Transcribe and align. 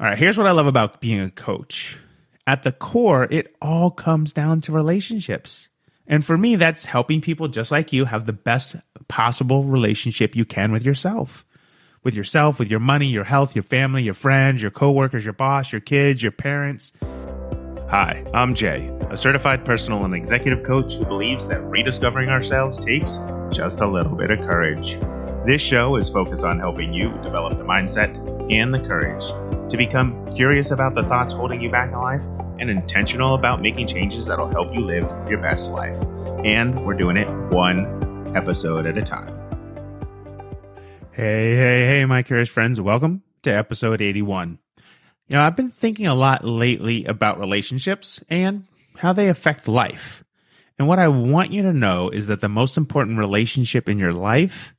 All 0.00 0.06
right, 0.06 0.16
here's 0.16 0.38
what 0.38 0.46
I 0.46 0.52
love 0.52 0.68
about 0.68 1.00
being 1.00 1.20
a 1.20 1.28
coach. 1.28 1.98
At 2.46 2.62
the 2.62 2.70
core, 2.70 3.26
it 3.32 3.56
all 3.60 3.90
comes 3.90 4.32
down 4.32 4.60
to 4.60 4.72
relationships. 4.72 5.70
And 6.06 6.24
for 6.24 6.38
me, 6.38 6.54
that's 6.54 6.84
helping 6.84 7.20
people 7.20 7.48
just 7.48 7.72
like 7.72 7.92
you 7.92 8.04
have 8.04 8.24
the 8.24 8.32
best 8.32 8.76
possible 9.08 9.64
relationship 9.64 10.36
you 10.36 10.44
can 10.44 10.70
with 10.70 10.84
yourself. 10.84 11.44
With 12.04 12.14
yourself, 12.14 12.60
with 12.60 12.70
your 12.70 12.78
money, 12.78 13.08
your 13.08 13.24
health, 13.24 13.56
your 13.56 13.64
family, 13.64 14.04
your 14.04 14.14
friends, 14.14 14.62
your 14.62 14.70
coworkers, 14.70 15.24
your 15.24 15.32
boss, 15.32 15.72
your 15.72 15.80
kids, 15.80 16.22
your 16.22 16.30
parents. 16.30 16.92
Hi, 17.88 18.24
I'm 18.32 18.54
Jay, 18.54 18.96
a 19.10 19.16
certified 19.16 19.64
personal 19.64 20.04
and 20.04 20.14
executive 20.14 20.64
coach 20.64 20.94
who 20.94 21.06
believes 21.06 21.48
that 21.48 21.60
rediscovering 21.64 22.28
ourselves 22.28 22.78
takes 22.78 23.18
just 23.50 23.80
a 23.80 23.88
little 23.88 24.14
bit 24.14 24.30
of 24.30 24.38
courage. 24.46 24.96
This 25.44 25.60
show 25.60 25.96
is 25.96 26.08
focused 26.08 26.44
on 26.44 26.60
helping 26.60 26.92
you 26.92 27.10
develop 27.24 27.58
the 27.58 27.64
mindset 27.64 28.37
and 28.50 28.72
the 28.72 28.80
courage 28.80 29.24
to 29.70 29.76
become 29.76 30.26
curious 30.34 30.70
about 30.70 30.94
the 30.94 31.04
thoughts 31.04 31.32
holding 31.32 31.60
you 31.60 31.70
back 31.70 31.92
in 31.92 31.98
life 31.98 32.24
and 32.58 32.70
intentional 32.70 33.34
about 33.34 33.60
making 33.60 33.86
changes 33.86 34.26
that'll 34.26 34.48
help 34.48 34.74
you 34.74 34.80
live 34.80 35.10
your 35.28 35.38
best 35.38 35.70
life. 35.70 35.96
And 36.44 36.84
we're 36.84 36.94
doing 36.94 37.16
it 37.16 37.28
one 37.52 38.34
episode 38.34 38.86
at 38.86 38.96
a 38.96 39.02
time. 39.02 39.34
Hey, 41.12 41.56
hey, 41.56 41.86
hey, 41.86 42.04
my 42.04 42.22
curious 42.22 42.48
friends. 42.48 42.80
Welcome 42.80 43.22
to 43.42 43.50
episode 43.50 44.00
81. 44.00 44.58
You 45.28 45.36
know, 45.36 45.42
I've 45.42 45.56
been 45.56 45.70
thinking 45.70 46.06
a 46.06 46.14
lot 46.14 46.44
lately 46.44 47.04
about 47.04 47.38
relationships 47.38 48.22
and 48.30 48.64
how 48.96 49.12
they 49.12 49.28
affect 49.28 49.68
life. 49.68 50.24
And 50.78 50.88
what 50.88 50.98
I 50.98 51.08
want 51.08 51.52
you 51.52 51.62
to 51.62 51.72
know 51.72 52.08
is 52.08 52.28
that 52.28 52.40
the 52.40 52.48
most 52.48 52.76
important 52.76 53.18
relationship 53.18 53.88
in 53.88 53.98
your 53.98 54.12
life 54.12 54.74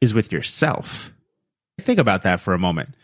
is 0.00 0.12
with 0.14 0.32
yourself. 0.32 1.12
Think 1.80 1.98
about 1.98 2.22
that 2.22 2.40
for 2.40 2.54
a 2.54 2.58
moment. 2.58 2.94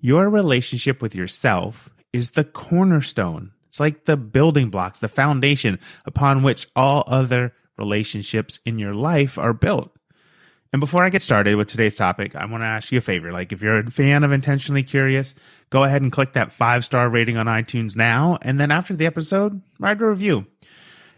Your 0.00 0.28
relationship 0.28 1.02
with 1.02 1.14
yourself 1.14 1.90
is 2.12 2.32
the 2.32 2.44
cornerstone. 2.44 3.52
It's 3.66 3.80
like 3.80 4.04
the 4.04 4.16
building 4.16 4.70
blocks, 4.70 5.00
the 5.00 5.08
foundation 5.08 5.78
upon 6.06 6.42
which 6.42 6.66
all 6.76 7.04
other 7.06 7.52
relationships 7.76 8.60
in 8.64 8.78
your 8.78 8.94
life 8.94 9.38
are 9.38 9.52
built. 9.52 9.90
And 10.72 10.80
before 10.80 11.04
I 11.04 11.08
get 11.08 11.22
started 11.22 11.56
with 11.56 11.68
today's 11.68 11.96
topic, 11.96 12.36
I 12.36 12.44
want 12.44 12.62
to 12.62 12.66
ask 12.66 12.92
you 12.92 12.98
a 12.98 13.02
favor. 13.02 13.32
Like, 13.32 13.52
if 13.52 13.62
you're 13.62 13.78
a 13.78 13.90
fan 13.90 14.22
of 14.22 14.32
Intentionally 14.32 14.82
Curious, 14.82 15.34
go 15.70 15.84
ahead 15.84 16.02
and 16.02 16.12
click 16.12 16.34
that 16.34 16.52
five 16.52 16.84
star 16.84 17.08
rating 17.08 17.38
on 17.38 17.46
iTunes 17.46 17.96
now. 17.96 18.38
And 18.42 18.60
then 18.60 18.70
after 18.70 18.94
the 18.94 19.06
episode, 19.06 19.62
write 19.80 20.00
a 20.00 20.06
review. 20.06 20.46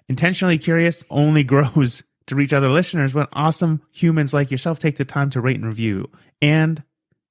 Intentionally 0.09 0.59
Curious 0.59 1.05
only 1.11 1.45
grows 1.45 2.03
to 2.27 2.37
reach 2.37 2.53
other 2.53 2.71
listeners 2.71 3.13
when 3.13 3.27
awesome 3.33 3.83
humans 3.91 4.33
like 4.33 4.53
yourself 4.53 4.79
take 4.79 4.97
the 4.97 5.05
time 5.05 5.31
to 5.31 5.41
rate 5.41 5.57
and 5.57 5.67
review 5.67 6.09
and 6.41 6.83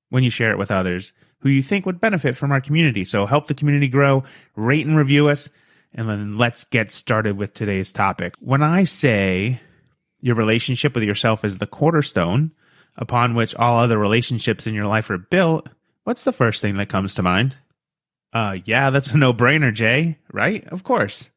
when 0.09 0.23
you 0.23 0.29
share 0.29 0.51
it 0.51 0.57
with 0.57 0.71
others 0.71 1.13
who 1.39 1.49
you 1.49 1.61
think 1.63 1.85
would 1.85 2.01
benefit 2.01 2.35
from 2.35 2.51
our 2.51 2.61
community. 2.61 3.05
So 3.05 3.25
help 3.25 3.47
the 3.47 3.53
community 3.53 3.87
grow, 3.87 4.23
rate 4.55 4.85
and 4.85 4.97
review 4.97 5.29
us, 5.29 5.49
and 5.93 6.09
then 6.09 6.37
let's 6.37 6.63
get 6.65 6.91
started 6.91 7.37
with 7.37 7.53
today's 7.53 7.91
topic. 7.91 8.35
When 8.39 8.61
I 8.61 8.83
say 8.83 9.61
your 10.21 10.35
relationship 10.35 10.93
with 10.93 11.03
yourself 11.03 11.43
is 11.43 11.57
the 11.57 11.67
cornerstone 11.67 12.51
upon 12.97 13.35
which 13.35 13.55
all 13.55 13.79
other 13.79 13.97
relationships 13.97 14.67
in 14.67 14.73
your 14.73 14.85
life 14.85 15.09
are 15.09 15.17
built, 15.17 15.67
what's 16.03 16.23
the 16.23 16.33
first 16.33 16.61
thing 16.61 16.75
that 16.75 16.89
comes 16.89 17.15
to 17.15 17.23
mind? 17.23 17.55
Uh, 18.33 18.57
yeah, 18.65 18.89
that's 18.89 19.11
a 19.11 19.17
no 19.17 19.33
brainer, 19.33 19.73
Jay, 19.73 20.17
right? 20.31 20.67
Of 20.67 20.83
course. 20.83 21.29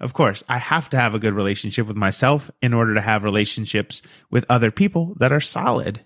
Of 0.00 0.12
course, 0.12 0.44
I 0.48 0.58
have 0.58 0.88
to 0.90 0.96
have 0.96 1.14
a 1.14 1.18
good 1.18 1.34
relationship 1.34 1.88
with 1.88 1.96
myself 1.96 2.52
in 2.62 2.72
order 2.72 2.94
to 2.94 3.00
have 3.00 3.24
relationships 3.24 4.00
with 4.30 4.44
other 4.48 4.70
people 4.70 5.14
that 5.18 5.32
are 5.32 5.40
solid. 5.40 6.04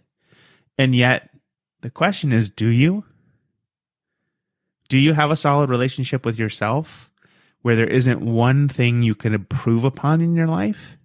And 0.79 0.95
yet, 0.95 1.29
the 1.83 1.91
question 1.91 2.33
is 2.33 2.49
do 2.49 2.69
you? 2.69 3.05
Do 4.93 4.99
you 4.99 5.15
have 5.15 5.31
a 5.31 5.37
solid 5.37 5.71
relationship 5.71 6.27
with 6.27 6.39
yourself 6.39 7.11
where 7.63 7.77
there 7.77 7.89
isn't 7.89 8.21
one 8.21 8.69
thing 8.69 9.01
you 9.01 9.15
can 9.15 9.33
improve 9.33 9.85
upon 9.85 10.21
in 10.21 10.37
your 10.37 10.49
life? 10.49 10.99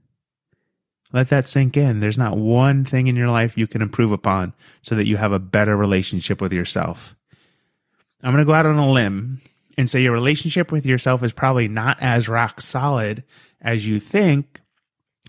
Let 1.14 1.30
that 1.30 1.48
sink 1.48 1.78
in. 1.78 2.02
There's 2.02 2.18
not 2.18 2.36
one 2.36 2.84
thing 2.84 3.08
in 3.08 3.16
your 3.16 3.30
life 3.30 3.58
you 3.58 3.66
can 3.66 3.82
improve 3.82 4.12
upon 4.12 4.52
so 4.82 4.94
that 4.96 5.08
you 5.08 5.16
have 5.16 5.32
a 5.32 5.40
better 5.40 5.78
relationship 5.78 6.42
with 6.42 6.52
yourself. 6.52 7.16
I'm 8.22 8.34
going 8.34 8.44
to 8.44 8.46
go 8.46 8.54
out 8.54 8.66
on 8.66 8.78
a 8.78 8.92
limb 8.92 9.40
and 9.78 9.90
say 9.90 10.02
your 10.02 10.12
relationship 10.12 10.70
with 10.70 10.86
yourself 10.86 11.24
is 11.24 11.32
probably 11.32 11.70
not 11.70 11.98
as 12.02 12.28
rock 12.28 12.60
solid 12.60 13.24
as 13.62 13.88
you 13.88 14.02
think 14.02 14.60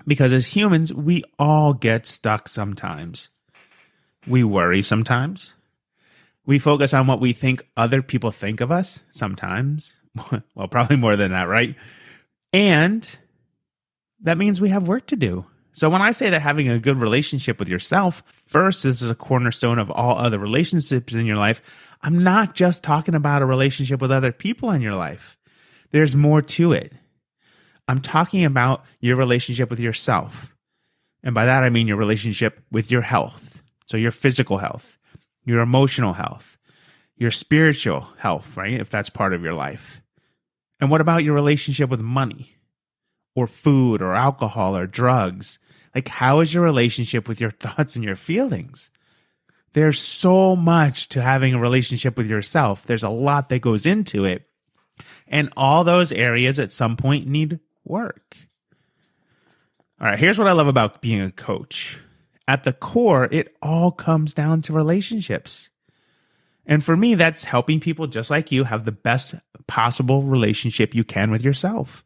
because 0.04 0.32
as 0.32 0.48
humans, 0.48 0.92
we 0.92 1.22
all 1.38 1.74
get 1.74 2.06
stuck 2.06 2.48
sometimes. 2.48 3.28
We 4.26 4.42
worry 4.42 4.82
sometimes. 4.82 5.54
We 6.48 6.58
focus 6.58 6.94
on 6.94 7.06
what 7.06 7.20
we 7.20 7.34
think 7.34 7.68
other 7.76 8.00
people 8.00 8.30
think 8.30 8.62
of 8.62 8.72
us 8.72 9.00
sometimes. 9.10 9.96
well, 10.54 10.66
probably 10.68 10.96
more 10.96 11.14
than 11.14 11.32
that, 11.32 11.46
right? 11.46 11.76
And 12.54 13.06
that 14.22 14.38
means 14.38 14.58
we 14.58 14.70
have 14.70 14.88
work 14.88 15.06
to 15.08 15.16
do. 15.16 15.44
So 15.74 15.90
when 15.90 16.00
I 16.00 16.12
say 16.12 16.30
that 16.30 16.40
having 16.40 16.70
a 16.70 16.78
good 16.78 17.02
relationship 17.02 17.58
with 17.58 17.68
yourself 17.68 18.24
first 18.46 18.86
is 18.86 19.02
a 19.02 19.14
cornerstone 19.14 19.78
of 19.78 19.90
all 19.90 20.16
other 20.16 20.38
relationships 20.38 21.12
in 21.12 21.26
your 21.26 21.36
life, 21.36 21.60
I'm 22.00 22.24
not 22.24 22.54
just 22.54 22.82
talking 22.82 23.14
about 23.14 23.42
a 23.42 23.46
relationship 23.46 24.00
with 24.00 24.10
other 24.10 24.32
people 24.32 24.70
in 24.70 24.80
your 24.80 24.94
life. 24.94 25.36
There's 25.90 26.16
more 26.16 26.40
to 26.40 26.72
it. 26.72 26.94
I'm 27.86 28.00
talking 28.00 28.46
about 28.46 28.86
your 29.00 29.16
relationship 29.16 29.68
with 29.68 29.80
yourself. 29.80 30.56
And 31.22 31.34
by 31.34 31.44
that, 31.44 31.62
I 31.62 31.68
mean 31.68 31.88
your 31.88 31.98
relationship 31.98 32.58
with 32.72 32.90
your 32.90 33.02
health. 33.02 33.62
So 33.84 33.98
your 33.98 34.12
physical 34.12 34.56
health, 34.56 34.97
your 35.44 35.60
emotional 35.60 36.12
health, 36.12 36.58
your 37.16 37.30
spiritual 37.30 38.08
health, 38.18 38.56
right? 38.56 38.74
If 38.74 38.90
that's 38.90 39.10
part 39.10 39.32
of 39.32 39.42
your 39.42 39.54
life. 39.54 40.00
And 40.80 40.90
what 40.90 41.00
about 41.00 41.24
your 41.24 41.34
relationship 41.34 41.90
with 41.90 42.00
money 42.00 42.56
or 43.34 43.46
food 43.46 44.00
or 44.02 44.14
alcohol 44.14 44.76
or 44.76 44.86
drugs? 44.86 45.58
Like, 45.94 46.08
how 46.08 46.40
is 46.40 46.54
your 46.54 46.62
relationship 46.62 47.28
with 47.28 47.40
your 47.40 47.50
thoughts 47.60 47.96
and 47.96 48.04
your 48.04 48.16
feelings? 48.16 48.90
There's 49.72 50.00
so 50.00 50.56
much 50.56 51.08
to 51.10 51.22
having 51.22 51.54
a 51.54 51.58
relationship 51.58 52.16
with 52.16 52.26
yourself. 52.26 52.84
There's 52.84 53.02
a 53.02 53.08
lot 53.08 53.48
that 53.48 53.60
goes 53.60 53.86
into 53.86 54.24
it. 54.24 54.44
And 55.26 55.52
all 55.56 55.84
those 55.84 56.10
areas 56.10 56.58
at 56.58 56.72
some 56.72 56.96
point 56.96 57.26
need 57.26 57.60
work. 57.84 58.36
All 60.00 60.06
right, 60.06 60.18
here's 60.18 60.38
what 60.38 60.48
I 60.48 60.52
love 60.52 60.68
about 60.68 61.02
being 61.02 61.20
a 61.20 61.30
coach. 61.30 61.98
At 62.48 62.64
the 62.64 62.72
core, 62.72 63.28
it 63.30 63.56
all 63.62 63.92
comes 63.92 64.34
down 64.34 64.62
to 64.62 64.72
relationships. 64.72 65.70
And 66.66 66.82
for 66.82 66.96
me, 66.96 67.14
that's 67.14 67.44
helping 67.44 67.78
people 67.78 68.08
just 68.08 68.30
like 68.30 68.50
you 68.50 68.64
have 68.64 68.84
the 68.84 68.92
best 68.92 69.36
possible 69.68 70.24
relationship 70.24 70.94
you 70.94 71.04
can 71.04 71.30
with 71.30 71.44
yourself. 71.44 72.04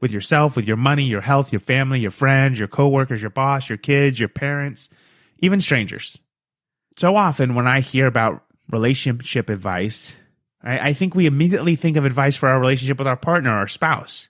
With 0.00 0.12
yourself, 0.12 0.56
with 0.56 0.66
your 0.66 0.76
money, 0.76 1.04
your 1.04 1.22
health, 1.22 1.52
your 1.52 1.60
family, 1.60 2.00
your 2.00 2.10
friends, 2.10 2.58
your 2.58 2.68
coworkers, 2.68 3.22
your 3.22 3.30
boss, 3.30 3.70
your 3.70 3.78
kids, 3.78 4.20
your 4.20 4.28
parents, 4.28 4.90
even 5.38 5.62
strangers 5.62 6.18
so 6.96 7.16
often 7.16 7.54
when 7.54 7.66
I 7.66 7.80
hear 7.80 8.06
about 8.06 8.44
relationship 8.70 9.50
advice, 9.50 10.14
I, 10.62 10.90
I 10.90 10.92
think 10.92 11.14
we 11.14 11.26
immediately 11.26 11.76
think 11.76 11.96
of 11.96 12.04
advice 12.04 12.36
for 12.36 12.48
our 12.48 12.58
relationship 12.58 12.98
with 12.98 13.06
our 13.06 13.16
partner, 13.16 13.50
our 13.50 13.68
spouse, 13.68 14.28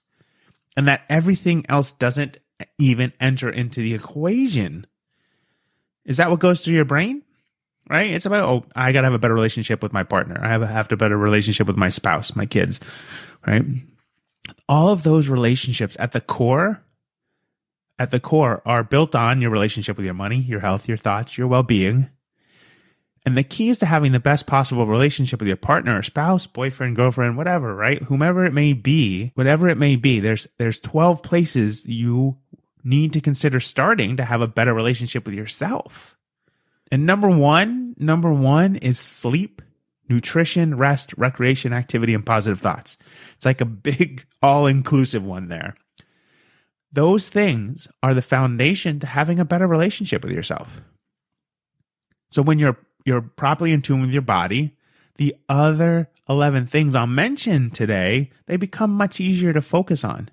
and 0.76 0.88
that 0.88 1.02
everything 1.08 1.64
else 1.68 1.92
doesn't 1.92 2.38
even 2.78 3.12
enter 3.20 3.50
into 3.50 3.80
the 3.80 3.94
equation. 3.94 4.86
Is 6.06 6.16
that 6.16 6.30
what 6.30 6.40
goes 6.40 6.64
through 6.64 6.74
your 6.74 6.84
brain? 6.84 7.22
Right? 7.88 8.10
It's 8.10 8.26
about, 8.26 8.48
oh, 8.48 8.64
I 8.74 8.90
got 8.92 9.02
to 9.02 9.06
have 9.06 9.14
a 9.14 9.18
better 9.18 9.34
relationship 9.34 9.82
with 9.82 9.92
my 9.92 10.02
partner. 10.02 10.40
I 10.42 10.48
have, 10.48 10.62
a, 10.62 10.66
have 10.66 10.88
to 10.88 10.96
better 10.96 11.16
relationship 11.16 11.68
with 11.68 11.76
my 11.76 11.88
spouse, 11.88 12.34
my 12.34 12.46
kids, 12.46 12.80
right? 13.46 13.64
All 14.68 14.88
of 14.88 15.04
those 15.04 15.28
relationships 15.28 15.96
at 16.00 16.10
the 16.10 16.20
core, 16.20 16.82
at 17.98 18.10
the 18.10 18.18
core 18.18 18.60
are 18.66 18.82
built 18.82 19.14
on 19.14 19.40
your 19.40 19.50
relationship 19.50 19.96
with 19.96 20.04
your 20.04 20.14
money, 20.14 20.38
your 20.38 20.60
health, 20.60 20.88
your 20.88 20.96
thoughts, 20.96 21.38
your 21.38 21.46
well 21.46 21.62
being, 21.62 22.10
and 23.26 23.36
the 23.36 23.42
key 23.42 23.70
is 23.70 23.80
to 23.80 23.86
having 23.86 24.12
the 24.12 24.20
best 24.20 24.46
possible 24.46 24.86
relationship 24.86 25.40
with 25.40 25.48
your 25.48 25.56
partner 25.56 25.98
or 25.98 26.02
spouse, 26.04 26.46
boyfriend, 26.46 26.94
girlfriend, 26.94 27.36
whatever, 27.36 27.74
right? 27.74 28.00
Whomever 28.04 28.44
it 28.44 28.52
may 28.52 28.72
be, 28.72 29.32
whatever 29.34 29.68
it 29.68 29.76
may 29.76 29.96
be, 29.96 30.20
there's 30.20 30.46
there's 30.58 30.78
12 30.78 31.24
places 31.24 31.84
you 31.84 32.36
need 32.86 33.12
to 33.12 33.20
consider 33.20 33.58
starting 33.58 34.16
to 34.16 34.24
have 34.24 34.40
a 34.40 34.46
better 34.46 34.72
relationship 34.72 35.26
with 35.26 35.34
yourself. 35.34 36.16
And 36.92 37.04
number 37.04 37.28
1, 37.28 37.96
number 37.98 38.32
1 38.32 38.76
is 38.76 38.98
sleep, 38.98 39.60
nutrition, 40.08 40.76
rest, 40.76 41.12
recreation, 41.16 41.72
activity 41.72 42.14
and 42.14 42.24
positive 42.24 42.60
thoughts. 42.60 42.96
It's 43.34 43.44
like 43.44 43.60
a 43.60 43.64
big 43.66 44.24
all-inclusive 44.40 45.24
one 45.24 45.48
there. 45.48 45.74
Those 46.92 47.28
things 47.28 47.88
are 48.02 48.14
the 48.14 48.22
foundation 48.22 49.00
to 49.00 49.06
having 49.06 49.40
a 49.40 49.44
better 49.44 49.66
relationship 49.66 50.22
with 50.22 50.32
yourself. 50.32 50.80
So 52.30 52.42
when 52.42 52.58
you're 52.58 52.78
you're 53.04 53.22
properly 53.22 53.72
in 53.72 53.82
tune 53.82 54.00
with 54.00 54.10
your 54.10 54.22
body, 54.22 54.76
the 55.16 55.36
other 55.48 56.08
11 56.28 56.66
things 56.66 56.94
I'll 56.94 57.06
mention 57.06 57.70
today, 57.70 58.30
they 58.46 58.56
become 58.56 58.90
much 58.90 59.20
easier 59.20 59.52
to 59.52 59.62
focus 59.62 60.02
on. 60.02 60.28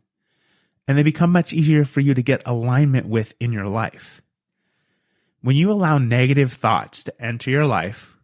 And 0.87 0.97
they 0.97 1.03
become 1.03 1.31
much 1.31 1.53
easier 1.53 1.85
for 1.85 2.01
you 2.01 2.13
to 2.13 2.21
get 2.21 2.41
alignment 2.45 3.07
with 3.07 3.33
in 3.39 3.53
your 3.53 3.67
life. 3.67 4.21
When 5.41 5.55
you 5.55 5.71
allow 5.71 5.97
negative 5.97 6.53
thoughts 6.53 7.03
to 7.05 7.21
enter 7.21 7.49
your 7.49 7.65
life, 7.65 8.17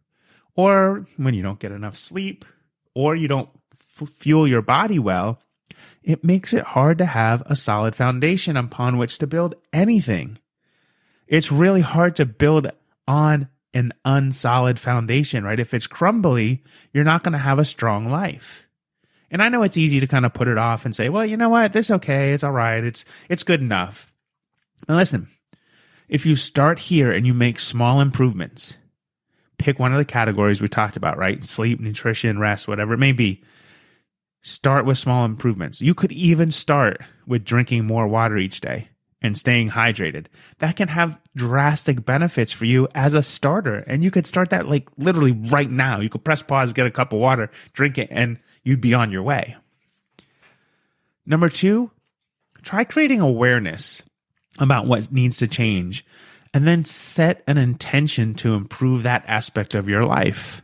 or 0.56 1.06
when 1.18 1.34
you 1.34 1.42
don't 1.42 1.60
get 1.60 1.72
enough 1.72 1.96
sleep, 1.96 2.46
or 2.94 3.16
you 3.16 3.28
don't 3.28 3.50
f- 4.02 4.10
fuel 4.10 4.48
your 4.48 4.62
body 4.62 5.00
well, 5.00 5.40
it 6.04 6.24
makes 6.24 6.54
it 6.54 6.64
hard 6.64 6.98
to 6.98 7.06
have 7.06 7.44
a 7.46 7.56
solid 7.56 7.96
foundation 7.96 8.58
upon 8.58 8.98
which 8.98 9.18
to 9.20 9.28
build 9.28 9.56
anything. 9.72 10.38
It's 11.28 11.52
really 11.52 11.82
hard 11.82 12.16
to 12.16 12.26
build 12.26 12.72
on 13.08 13.50
an 13.74 13.94
unsolid 14.04 14.80
foundation, 14.80 15.44
right? 15.44 15.60
If 15.60 15.74
it's 15.74 15.88
crumbly, 15.88 16.64
you're 16.94 17.04
not 17.04 17.24
going 17.24 17.34
to 17.34 17.40
have 17.40 17.60
a 17.60 17.66
strong 17.66 18.10
life. 18.10 18.68
And 19.32 19.42
I 19.44 19.50
know 19.50 19.64
it's 19.64 19.78
easy 19.78 20.00
to 20.00 20.08
kind 20.08 20.26
of 20.26 20.34
put 20.34 20.48
it 20.48 20.58
off 20.58 20.86
and 20.86 20.96
say, 20.96 21.10
well, 21.10 21.26
you 21.26 21.38
know 21.38 21.50
what? 21.50 21.74
This 21.74 21.92
okay. 21.92 22.34
It's 22.34 22.44
all 22.44 22.52
right. 22.52 22.84
It's, 22.84 23.06
it's 23.30 23.44
good 23.44 23.62
enough. 23.62 24.12
Now 24.88 24.96
listen, 24.96 25.30
if 26.08 26.26
you 26.26 26.36
start 26.36 26.80
here 26.80 27.12
and 27.12 27.26
you 27.26 27.34
make 27.34 27.60
small 27.60 28.02
improvements, 28.02 28.76
pick 29.58 29.78
one 29.78 29.92
of 29.92 29.98
the 30.00 30.06
categories 30.06 30.62
we 30.62 30.68
talked 30.68 30.98
about, 30.98 31.18
right? 31.18 31.44
Sleep, 31.44 31.80
nutrition, 31.80 32.40
rest, 32.40 32.68
whatever 32.68 32.94
it 32.94 33.00
may 33.00 33.12
be. 33.12 33.44
Start 34.42 34.86
with 34.86 34.98
small 34.98 35.26
improvements. 35.26 35.82
You 35.82 35.94
could 35.94 36.14
even 36.14 36.50
start 36.50 37.02
with 37.28 37.44
drinking 37.44 37.86
more 37.86 38.08
water 38.08 38.38
each 38.38 38.62
day 38.62 38.90
and 39.22 39.38
staying 39.38 39.72
hydrated. 39.72 40.28
That 40.60 40.78
can 40.78 40.88
have 40.88 41.20
drastic 41.36 42.06
benefits 42.06 42.52
for 42.52 42.66
you 42.66 42.88
as 42.96 43.14
a 43.14 43.22
starter. 43.22 43.84
And 43.86 44.04
you 44.04 44.12
could 44.12 44.26
start 44.26 44.50
that 44.52 44.68
like 44.68 44.88
literally 44.98 45.34
right 45.34 45.70
now. 45.70 46.00
You 46.00 46.10
could 46.10 46.24
press 46.24 46.42
pause, 46.42 46.74
get 46.74 46.88
a 46.88 46.92
cup 46.92 47.12
of 47.12 47.20
water, 47.20 47.52
drink 47.74 47.98
it, 47.98 48.08
and 48.12 48.40
you'd 48.70 48.80
be 48.80 48.94
on 48.94 49.10
your 49.10 49.24
way. 49.24 49.56
Number 51.26 51.50
two, 51.50 51.90
try 52.62 52.84
creating 52.84 53.20
awareness 53.20 54.04
about 54.60 54.86
what 54.86 55.12
needs 55.12 55.38
to 55.38 55.48
change 55.48 56.06
and 56.54 56.68
then 56.68 56.86
set 56.86 57.44
an 57.48 57.58
intention 57.58 58.36
to 58.36 58.54
improve 58.54 59.02
that 59.04 59.24
aspect 59.28 59.74
of 59.74 59.90
your 59.90 60.06
life. 60.06 60.62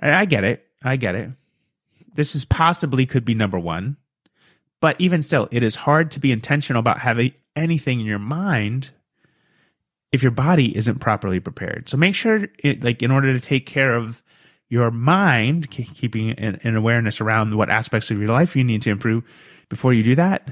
I 0.00 0.24
get 0.24 0.44
it. 0.44 0.66
I 0.82 0.96
get 0.96 1.14
it. 1.14 1.30
This 2.14 2.34
is 2.34 2.46
possibly 2.46 3.04
could 3.04 3.26
be 3.26 3.34
number 3.34 3.58
one, 3.58 3.98
but 4.80 4.98
even 4.98 5.22
still, 5.22 5.46
it 5.50 5.62
is 5.62 5.76
hard 5.76 6.10
to 6.12 6.20
be 6.20 6.32
intentional 6.32 6.80
about 6.80 7.00
having 7.00 7.34
anything 7.54 8.00
in 8.00 8.06
your 8.06 8.18
mind 8.18 8.90
if 10.10 10.22
your 10.22 10.32
body 10.32 10.74
isn't 10.74 11.00
properly 11.00 11.40
prepared. 11.40 11.88
So 11.88 11.98
make 11.98 12.14
sure, 12.14 12.46
it, 12.58 12.82
like, 12.82 13.02
in 13.02 13.10
order 13.10 13.32
to 13.34 13.40
take 13.40 13.66
care 13.66 13.94
of 13.94 14.22
your 14.68 14.90
mind, 14.90 15.70
keeping 15.70 16.30
an, 16.32 16.76
awareness 16.76 17.20
around 17.20 17.56
what 17.56 17.70
aspects 17.70 18.10
of 18.10 18.18
your 18.18 18.30
life 18.30 18.56
you 18.56 18.64
need 18.64 18.82
to 18.82 18.90
improve 18.90 19.24
before 19.68 19.92
you 19.92 20.02
do 20.02 20.14
that, 20.16 20.48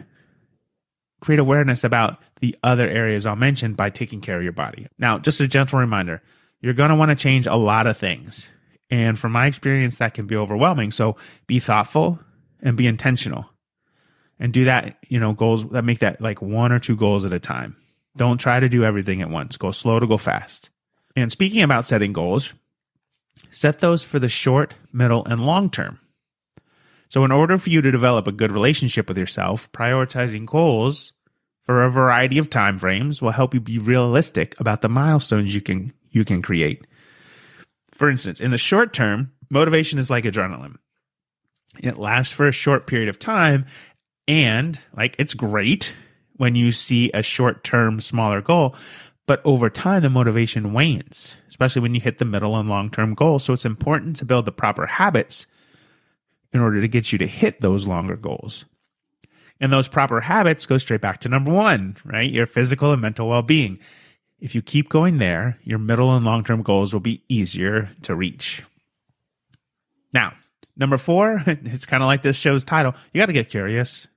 create 1.21 1.39
awareness 1.39 1.85
about 1.85 2.19
the 2.41 2.57
other 2.63 2.89
areas 2.89 3.27
I'll 3.27 3.37
mention 3.37 3.75
by 3.75 3.91
taking 3.91 4.21
care 4.21 4.37
of 4.37 4.43
your 4.43 4.53
body. 4.53 4.89
Now, 4.99 5.19
just 5.19 5.41
a 5.41 5.49
gentle 5.49 5.79
reminder 5.79 6.23
you're 6.61 6.75
going 6.75 6.91
to 6.91 6.97
want 6.97 7.11
to 7.11 7.17
change 7.17 7.47
a 7.47 7.57
lot 7.57 7.87
of 7.87 7.99
things. 7.99 8.47
And 8.91 9.19
from 9.19 9.33
my 9.33 9.47
experience, 9.47 9.99
that 9.99 10.15
can 10.15 10.27
be 10.27 10.37
overwhelming. 10.37 10.91
So 10.91 11.17
be 11.47 11.59
thoughtful 11.59 12.21
and 12.61 12.77
be 12.77 12.87
intentional 12.87 13.47
and 14.39 14.53
do 14.53 14.65
that, 14.67 14.97
you 15.09 15.19
know, 15.19 15.33
goals 15.33 15.69
that 15.71 15.85
make 15.85 16.01
that 16.01 16.21
like 16.21 16.43
one 16.43 16.73
or 16.73 16.79
two 16.79 16.97
goals 16.97 17.25
at 17.25 17.33
a 17.33 17.41
time. 17.41 17.77
Don't 18.17 18.39
try 18.39 18.61
to 18.61 18.69
do 18.69 18.85
everything 18.85 19.23
at 19.23 19.31
once. 19.31 19.57
Go 19.57 19.71
slow 19.71 19.99
to 19.99 20.07
go 20.07 20.17
fast. 20.17 20.71
And 21.17 21.33
speaking 21.33 21.63
about 21.63 21.85
setting 21.85 22.13
goals, 22.13 22.53
set 23.51 23.81
those 23.81 24.03
for 24.03 24.19
the 24.19 24.29
short, 24.29 24.75
middle, 24.93 25.25
and 25.25 25.41
long 25.41 25.71
term. 25.71 25.99
So, 27.09 27.25
in 27.25 27.33
order 27.33 27.59
for 27.59 27.71
you 27.71 27.83
to 27.83 27.91
develop 27.91 28.27
a 28.27 28.33
good 28.33 28.53
relationship 28.53 29.09
with 29.09 29.19
yourself, 29.19 29.71
prioritizing 29.73 30.47
goals 30.47 31.13
for 31.65 31.83
a 31.83 31.91
variety 31.91 32.39
of 32.39 32.51
time 32.51 32.79
frames 32.79 33.21
will 33.21 33.31
help 33.31 33.55
you 33.55 33.61
be 33.61 33.79
realistic 33.79 34.59
about 34.59 34.83
the 34.83 34.89
milestones 34.89 35.55
you 35.55 35.61
can 35.61 35.93
you 36.11 36.25
can 36.25 36.43
create. 36.43 36.87
For 37.93 38.09
instance, 38.09 38.41
in 38.41 38.51
the 38.51 38.59
short 38.59 38.93
term, 38.93 39.33
motivation 39.51 39.99
is 39.99 40.11
like 40.11 40.25
adrenaline. 40.25 40.77
It 41.83 41.99
lasts 41.99 42.33
for 42.33 42.49
a 42.49 42.53
short 42.53 42.87
period 42.87 43.09
of 43.09 43.19
time 43.19 43.67
and 44.29 44.79
like 44.97 45.17
it's 45.19 45.35
great 45.35 45.95
when 46.37 46.55
you 46.55 46.73
see 46.73 47.11
a 47.13 47.23
short-term 47.23 48.01
smaller 48.01 48.41
goal, 48.41 48.75
but 49.27 49.41
over 49.45 49.71
time 49.71 50.03
the 50.03 50.11
motivation 50.11 50.73
wanes, 50.73 51.37
especially 51.49 51.83
when 51.83 51.95
you 51.95 52.01
hit 52.01 52.19
the 52.19 52.25
middle 52.25 52.57
and 52.57 52.69
long-term 52.69 53.15
goals. 53.15 53.45
So 53.45 53.53
it's 53.53 53.65
important 53.65 54.17
to 54.17 54.25
build 54.25 54.47
the 54.47 54.53
proper 54.53 54.87
habits 54.87 55.47
in 56.53 56.61
order 56.61 56.81
to 56.81 56.89
get 56.89 57.13
you 57.13 57.19
to 57.19 57.27
hit 57.27 57.61
those 57.61 57.87
longer 57.87 58.17
goals. 58.17 58.65
And 59.61 59.73
those 59.73 59.89
proper 59.89 60.21
habits 60.21 60.67
go 60.67 60.77
straight 60.77 61.01
back 61.01 61.21
to 61.21 61.29
number 61.29 61.53
one, 61.53 61.97
right? 62.05 62.31
Your 62.31 62.47
physical 62.47 62.93
and 62.93 63.01
mental 63.01 63.29
well 63.29 63.43
being. 63.43 63.79
If 64.41 64.57
you 64.57 64.63
keep 64.63 64.89
going 64.89 65.19
there, 65.19 65.59
your 65.63 65.79
middle 65.79 66.15
and 66.15 66.25
long 66.25 66.43
term 66.43 66.63
goals 66.63 66.93
will 66.93 67.01
be 67.01 67.23
easier 67.29 67.91
to 68.03 68.17
reach. 68.17 68.65
Now, 70.13 70.35
number 70.77 70.99
four, 70.99 71.43
it's 71.47 71.87
kind 71.87 72.03
of 72.03 72.09
like 72.09 72.23
this 72.23 72.37
show's 72.37 72.65
title 72.65 72.95
you 73.13 73.21
got 73.21 73.27
to 73.27 73.33
get 73.33 73.51
curious. 73.51 74.09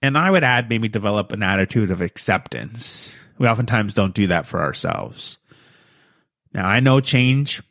And 0.00 0.16
I 0.16 0.30
would 0.30 0.44
add 0.44 0.70
maybe 0.70 0.88
develop 0.88 1.32
an 1.32 1.42
attitude 1.42 1.90
of 1.90 2.00
acceptance. 2.00 3.14
We 3.38 3.48
oftentimes 3.48 3.94
don't 3.94 4.14
do 4.14 4.28
that 4.28 4.46
for 4.46 4.60
ourselves. 4.60 5.38
Now, 6.52 6.66
I 6.66 6.80
know 6.80 7.00
change 7.00 7.62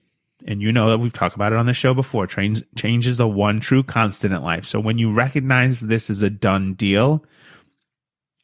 and 0.46 0.62
you 0.62 0.72
know 0.72 0.90
that 0.90 0.98
we've 0.98 1.14
talked 1.14 1.36
about 1.36 1.54
it 1.54 1.60
on 1.60 1.66
the 1.66 1.74
show 1.74 1.94
before. 1.94 2.28
Change, 2.28 2.64
change 2.76 3.08
is 3.08 3.18
the 3.18 3.28
one 3.28 3.60
true 3.60 3.84
constant 3.84 4.34
in 4.34 4.42
life. 4.42 4.66
So 4.66 4.80
when 4.80 4.98
you 4.98 5.12
recognize 5.12 5.80
this 5.80 6.10
is 6.10 6.22
a 6.22 6.30
done 6.30 6.74
deal, 6.74 7.24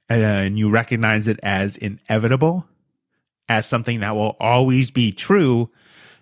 and 0.07 0.57
you 0.57 0.69
recognize 0.69 1.27
it 1.27 1.39
as 1.43 1.77
inevitable, 1.77 2.65
as 3.47 3.65
something 3.65 3.99
that 3.99 4.15
will 4.15 4.35
always 4.39 4.91
be 4.91 5.11
true, 5.11 5.69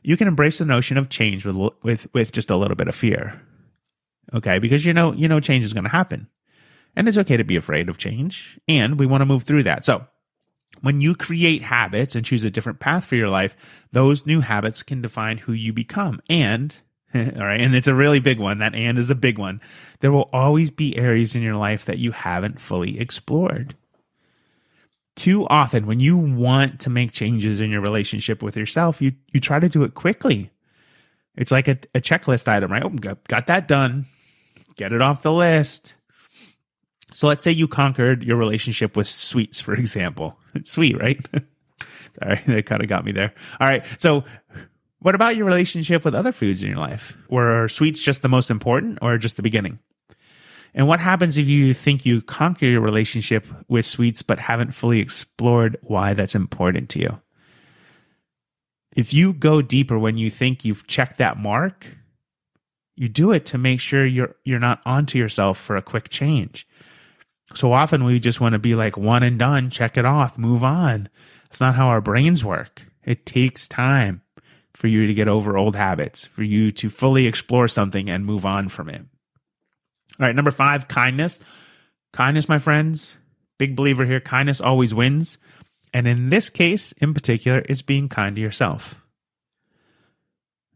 you 0.04 0.18
can 0.18 0.28
embrace 0.28 0.58
the 0.58 0.66
notion 0.66 0.98
of 0.98 1.10
change 1.10 1.46
with 1.46 1.56
with 1.84 2.08
with 2.14 2.32
just 2.32 2.50
a 2.50 2.58
little 2.58 2.76
bit 2.76 2.88
of 2.88 2.96
fear. 2.96 3.42
Okay, 4.34 4.60
because 4.60 4.86
you 4.86 4.94
know 4.94 5.14
you 5.14 5.28
know 5.28 5.40
change 5.40 5.64
is 5.64 5.74
going 5.74 5.86
to 5.86 5.90
happen, 5.90 6.28
and 6.96 7.08
it's 7.08 7.18
okay 7.18 7.38
to 7.38 7.44
be 7.44 7.56
afraid 7.56 7.88
of 7.88 7.98
change, 7.98 8.60
and 8.68 9.00
we 9.00 9.06
want 9.06 9.22
to 9.22 9.26
move 9.26 9.44
through 9.44 9.64
that. 9.64 9.86
So 9.86 10.06
when 10.82 11.02
you 11.02 11.16
create 11.16 11.64
habits 11.64 12.16
and 12.16 12.26
choose 12.26 12.44
a 12.44 12.50
different 12.50 12.80
path 12.80 13.06
for 13.06 13.16
your 13.16 13.30
life, 13.30 13.56
those 13.92 14.26
new 14.26 14.42
habits 14.42 14.84
can 14.84 15.02
define 15.02 15.38
who 15.38 15.54
you 15.54 15.74
become. 15.74 16.22
And, 16.30 16.76
all 17.16 17.22
right, 17.22 17.62
and 17.62 17.76
it's 17.76 17.88
a 17.88 17.96
really 17.96 18.20
big 18.20 18.40
one. 18.40 18.60
That 18.60 18.76
and 18.76 18.98
is 18.98 19.10
a 19.10 19.16
big 19.16 19.38
one. 19.38 19.62
There 20.00 20.12
will 20.12 20.30
always 20.34 20.72
be 20.72 20.98
areas 20.98 21.36
in 21.36 21.42
your 21.42 21.56
life 21.56 21.86
that 21.86 22.00
you 22.00 22.12
haven't 22.12 22.62
fully 22.62 23.00
explored. 23.00 23.76
Too 25.16 25.48
often, 25.48 25.88
when 25.88 26.00
you 26.00 26.16
want 26.16 26.80
to 26.82 26.92
make 26.92 27.12
changes 27.12 27.60
in 27.60 27.72
your 27.72 27.82
relationship 27.82 28.44
with 28.44 28.56
yourself, 28.56 29.02
you, 29.02 29.14
you 29.34 29.40
try 29.40 29.60
to 29.60 29.70
do 29.70 29.84
it 29.84 29.96
quickly. 29.96 30.52
It's 31.36 31.52
like 31.52 31.68
a, 31.68 31.80
a 31.96 32.02
checklist 32.02 32.48
item, 32.48 32.72
right? 32.72 32.84
Oh, 32.84 32.90
got, 32.90 33.28
got 33.28 33.48
that 33.48 33.68
done. 33.68 34.06
Get 34.76 34.94
it 34.94 35.02
off 35.02 35.24
the 35.24 35.34
list. 35.34 35.96
So 37.14 37.28
let's 37.28 37.44
say 37.44 37.52
you 37.52 37.68
conquered 37.68 38.24
your 38.24 38.38
relationship 38.38 38.96
with 38.98 39.08
sweets, 39.08 39.60
for 39.60 39.74
example. 39.74 40.38
Sweet, 40.64 41.00
right? 41.00 41.26
Sorry, 42.20 42.42
that 42.48 42.66
kind 42.66 42.82
of 42.82 42.90
got 42.90 43.06
me 43.06 43.12
there. 43.12 43.34
All 43.60 43.68
right. 43.68 43.86
So 43.98 44.24
what 45.00 45.16
about 45.16 45.36
your 45.36 45.46
relationship 45.46 46.04
with 46.04 46.16
other 46.16 46.32
foods 46.32 46.64
in 46.64 46.70
your 46.70 46.80
life? 46.80 47.18
Were 47.30 47.68
sweets 47.68 48.02
just 48.02 48.22
the 48.22 48.30
most 48.30 48.50
important 48.50 49.00
or 49.02 49.18
just 49.18 49.36
the 49.36 49.44
beginning? 49.44 49.80
And 50.74 50.88
what 50.88 51.00
happens 51.00 51.38
if 51.38 51.48
you 51.48 51.74
think 51.74 52.06
you 52.06 52.22
conquer 52.22 52.66
your 52.66 52.82
relationship 52.82 53.46
with 53.68 53.86
sweets 53.86 54.22
but 54.22 54.40
haven't 54.40 54.74
fully 54.74 55.00
explored 55.00 55.78
why 55.82 56.14
that's 56.14 56.36
important 56.36 56.90
to 56.90 57.00
you? 57.00 57.20
If 58.96 59.14
you 59.14 59.34
go 59.34 59.62
deeper 59.62 59.98
when 59.98 60.18
you 60.18 60.30
think 60.30 60.66
you've 60.66 60.88
checked 60.88 61.20
that 61.20 61.38
mark, 61.38 61.88
you 62.96 63.08
do 63.08 63.32
it 63.32 63.46
to 63.46 63.58
make 63.60 63.80
sure 63.80 64.06
you're 64.06 64.36
you're 64.44 64.60
not 64.60 64.82
onto 64.86 65.20
yourself 65.20 65.60
for 65.60 65.78
a 65.78 65.84
quick 65.84 66.10
change. 66.10 66.68
So 67.56 67.72
often 67.74 68.04
we 68.04 68.20
just 68.20 68.42
want 68.42 68.54
to 68.54 68.60
be 68.60 68.76
like 68.76 68.98
one 68.98 69.24
and 69.24 69.40
done, 69.40 69.70
check 69.70 69.98
it 69.98 70.06
off, 70.06 70.38
move 70.38 70.64
on. 70.64 71.10
It's 71.50 71.62
not 71.62 71.76
how 71.76 71.88
our 71.88 72.02
brains 72.02 72.44
work. 72.44 72.86
It 73.04 73.26
takes 73.26 73.68
time 73.68 74.22
for 74.74 74.88
you 74.88 75.08
to 75.08 75.14
get 75.14 75.28
over 75.28 75.58
old 75.58 75.76
habits, 75.76 76.26
for 76.26 76.44
you 76.44 76.72
to 76.74 76.90
fully 76.90 77.26
explore 77.26 77.68
something 77.68 78.10
and 78.10 78.26
move 78.26 78.46
on 78.46 78.70
from 78.70 78.90
it. 78.90 79.02
All 80.20 80.26
right, 80.26 80.36
number 80.36 80.52
five, 80.52 80.88
kindness. 80.88 81.40
Kindness, 82.14 82.50
my 82.50 82.60
friends, 82.60 83.16
big 83.58 83.76
believer 83.76 84.06
here. 84.06 84.20
Kindness 84.20 84.62
always 84.62 84.94
wins. 84.94 85.38
And 85.94 86.08
in 86.08 86.30
this 86.30 86.50
case, 86.50 86.92
in 86.94 87.14
particular, 87.14 87.60
is 87.60 87.82
being 87.82 88.10
kind 88.10 88.36
to 88.36 88.42
yourself. 88.42 89.02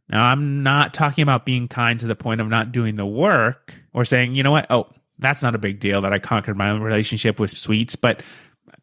Now, 0.10 0.24
I'm 0.26 0.64
not 0.64 0.94
talking 0.94 1.22
about 1.22 1.46
being 1.46 1.68
kind 1.68 2.00
to 2.00 2.08
the 2.08 2.16
point 2.16 2.42
of 2.42 2.48
not 2.48 2.72
doing 2.72 2.96
the 2.96 3.06
work 3.06 3.74
or 3.94 4.04
saying, 4.04 4.36
you 4.36 4.44
know 4.44 4.52
what? 4.52 4.68
Oh, 4.70 4.88
that's 5.22 5.44
not 5.44 5.56
a 5.56 5.60
big 5.60 5.80
deal 5.80 6.02
that 6.02 6.14
I 6.14 6.20
conquered 6.20 6.58
my 6.58 6.70
own 6.70 6.82
relationship 6.82 7.40
with 7.40 7.52
sweets, 7.52 7.96
but 7.96 8.24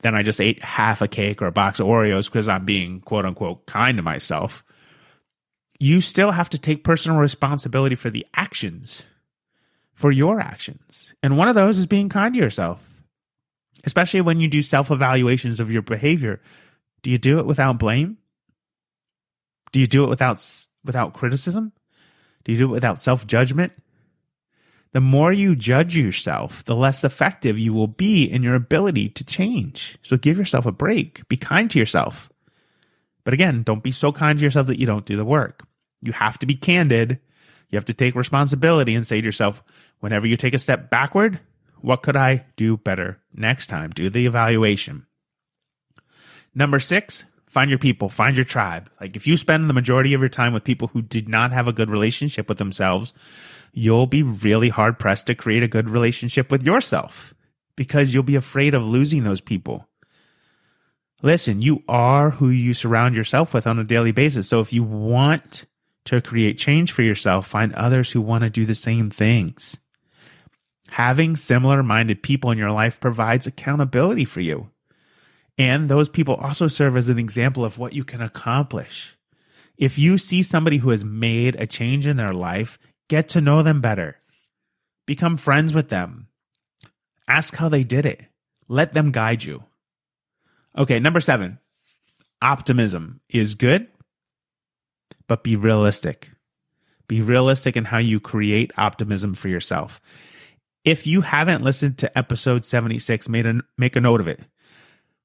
then 0.00 0.14
I 0.14 0.22
just 0.22 0.40
ate 0.40 0.62
half 0.62 1.02
a 1.02 1.08
cake 1.08 1.42
or 1.42 1.46
a 1.46 1.52
box 1.52 1.80
of 1.80 1.86
Oreos 1.86 2.26
because 2.26 2.48
I'm 2.48 2.64
being 2.64 3.00
quote 3.00 3.26
unquote 3.26 3.66
kind 3.66 3.96
to 3.98 4.02
myself. 4.02 4.64
You 5.80 6.00
still 6.00 6.30
have 6.30 6.48
to 6.50 6.58
take 6.58 6.84
personal 6.84 7.18
responsibility 7.18 7.94
for 7.94 8.10
the 8.10 8.26
actions, 8.34 9.02
for 9.94 10.10
your 10.10 10.40
actions. 10.40 11.14
And 11.22 11.36
one 11.36 11.48
of 11.48 11.54
those 11.54 11.78
is 11.78 11.86
being 11.86 12.08
kind 12.08 12.34
to 12.34 12.40
yourself, 12.40 12.88
especially 13.84 14.20
when 14.20 14.40
you 14.40 14.48
do 14.48 14.62
self 14.62 14.90
evaluations 14.90 15.60
of 15.60 15.70
your 15.70 15.82
behavior. 15.82 16.40
Do 17.02 17.10
you 17.10 17.18
do 17.18 17.38
it 17.38 17.46
without 17.46 17.78
blame? 17.78 18.18
Do 19.72 19.80
you 19.80 19.86
do 19.86 20.04
it 20.04 20.08
without 20.08 20.42
without 20.84 21.14
criticism? 21.14 21.72
Do 22.44 22.52
you 22.52 22.58
do 22.58 22.64
it 22.66 22.72
without 22.72 23.00
self 23.00 23.26
judgment? 23.26 23.72
The 24.92 25.00
more 25.00 25.32
you 25.32 25.54
judge 25.54 25.96
yourself, 25.96 26.64
the 26.64 26.76
less 26.76 27.04
effective 27.04 27.58
you 27.58 27.74
will 27.74 27.88
be 27.88 28.24
in 28.24 28.42
your 28.42 28.54
ability 28.54 29.10
to 29.10 29.24
change. 29.24 29.98
So 30.02 30.16
give 30.16 30.38
yourself 30.38 30.64
a 30.64 30.72
break. 30.72 31.28
Be 31.28 31.36
kind 31.36 31.70
to 31.70 31.78
yourself. 31.78 32.30
But 33.24 33.34
again, 33.34 33.62
don't 33.62 33.82
be 33.82 33.92
so 33.92 34.12
kind 34.12 34.38
to 34.38 34.44
yourself 34.44 34.66
that 34.68 34.80
you 34.80 34.86
don't 34.86 35.04
do 35.04 35.16
the 35.16 35.24
work. 35.24 35.66
You 36.00 36.12
have 36.12 36.38
to 36.38 36.46
be 36.46 36.54
candid. 36.54 37.18
You 37.68 37.76
have 37.76 37.84
to 37.86 37.94
take 37.94 38.14
responsibility 38.14 38.94
and 38.94 39.06
say 39.06 39.20
to 39.20 39.26
yourself, 39.26 39.62
whenever 40.00 40.26
you 40.26 40.38
take 40.38 40.54
a 40.54 40.58
step 40.58 40.88
backward, 40.88 41.38
what 41.80 42.02
could 42.02 42.16
I 42.16 42.46
do 42.56 42.78
better 42.78 43.20
next 43.34 43.66
time? 43.66 43.90
Do 43.90 44.08
the 44.08 44.24
evaluation. 44.24 45.06
Number 46.54 46.80
six, 46.80 47.24
find 47.58 47.70
your 47.70 47.78
people, 47.80 48.08
find 48.08 48.36
your 48.36 48.44
tribe. 48.44 48.88
Like 49.00 49.16
if 49.16 49.26
you 49.26 49.36
spend 49.36 49.68
the 49.68 49.74
majority 49.74 50.14
of 50.14 50.20
your 50.20 50.28
time 50.28 50.52
with 50.52 50.62
people 50.62 50.86
who 50.86 51.02
did 51.02 51.28
not 51.28 51.50
have 51.50 51.66
a 51.66 51.72
good 51.72 51.90
relationship 51.90 52.48
with 52.48 52.58
themselves, 52.58 53.12
you'll 53.72 54.06
be 54.06 54.22
really 54.22 54.68
hard 54.68 54.96
pressed 54.96 55.26
to 55.26 55.34
create 55.34 55.64
a 55.64 55.66
good 55.66 55.90
relationship 55.90 56.52
with 56.52 56.62
yourself 56.62 57.34
because 57.74 58.14
you'll 58.14 58.22
be 58.22 58.36
afraid 58.36 58.74
of 58.74 58.84
losing 58.84 59.24
those 59.24 59.40
people. 59.40 59.88
Listen, 61.20 61.60
you 61.60 61.82
are 61.88 62.30
who 62.30 62.48
you 62.48 62.74
surround 62.74 63.16
yourself 63.16 63.52
with 63.52 63.66
on 63.66 63.80
a 63.80 63.82
daily 63.82 64.12
basis. 64.12 64.48
So 64.48 64.60
if 64.60 64.72
you 64.72 64.84
want 64.84 65.64
to 66.04 66.20
create 66.20 66.58
change 66.58 66.92
for 66.92 67.02
yourself, 67.02 67.48
find 67.48 67.74
others 67.74 68.12
who 68.12 68.20
want 68.20 68.44
to 68.44 68.50
do 68.50 68.66
the 68.66 68.76
same 68.76 69.10
things. 69.10 69.76
Having 70.90 71.34
similar 71.34 71.82
minded 71.82 72.22
people 72.22 72.52
in 72.52 72.58
your 72.58 72.70
life 72.70 73.00
provides 73.00 73.48
accountability 73.48 74.26
for 74.26 74.42
you. 74.42 74.70
And 75.58 75.88
those 75.88 76.08
people 76.08 76.36
also 76.36 76.68
serve 76.68 76.96
as 76.96 77.08
an 77.08 77.18
example 77.18 77.64
of 77.64 77.78
what 77.78 77.92
you 77.92 78.04
can 78.04 78.22
accomplish. 78.22 79.16
If 79.76 79.98
you 79.98 80.16
see 80.16 80.42
somebody 80.42 80.78
who 80.78 80.90
has 80.90 81.04
made 81.04 81.56
a 81.56 81.66
change 81.66 82.06
in 82.06 82.16
their 82.16 82.32
life, 82.32 82.78
get 83.08 83.28
to 83.30 83.40
know 83.40 83.62
them 83.62 83.80
better. 83.80 84.16
Become 85.06 85.36
friends 85.36 85.74
with 85.74 85.88
them. 85.88 86.28
Ask 87.26 87.56
how 87.56 87.68
they 87.68 87.82
did 87.82 88.06
it. 88.06 88.22
Let 88.68 88.94
them 88.94 89.10
guide 89.10 89.42
you. 89.42 89.64
Okay, 90.76 91.00
number 91.00 91.20
seven 91.20 91.58
optimism 92.40 93.20
is 93.28 93.56
good, 93.56 93.88
but 95.26 95.42
be 95.42 95.56
realistic. 95.56 96.30
Be 97.08 97.20
realistic 97.20 97.76
in 97.76 97.84
how 97.84 97.98
you 97.98 98.20
create 98.20 98.70
optimism 98.76 99.34
for 99.34 99.48
yourself. 99.48 100.00
If 100.84 101.06
you 101.06 101.22
haven't 101.22 101.64
listened 101.64 101.98
to 101.98 102.18
episode 102.18 102.64
76, 102.64 103.28
made 103.28 103.46
a, 103.46 103.60
make 103.76 103.96
a 103.96 104.00
note 104.00 104.20
of 104.20 104.28
it 104.28 104.40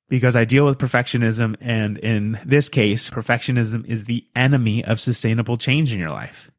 because 0.09 0.35
I 0.35 0.45
deal 0.45 0.65
with 0.65 0.77
perfectionism. 0.77 1.55
And 1.59 1.97
in 1.97 2.39
this 2.45 2.69
case, 2.69 3.09
perfectionism 3.09 3.85
is 3.85 4.05
the 4.05 4.25
enemy 4.35 4.83
of 4.83 4.99
sustainable 4.99 5.57
change 5.57 5.93
in 5.93 5.99
your 5.99 6.11
life. 6.11 6.51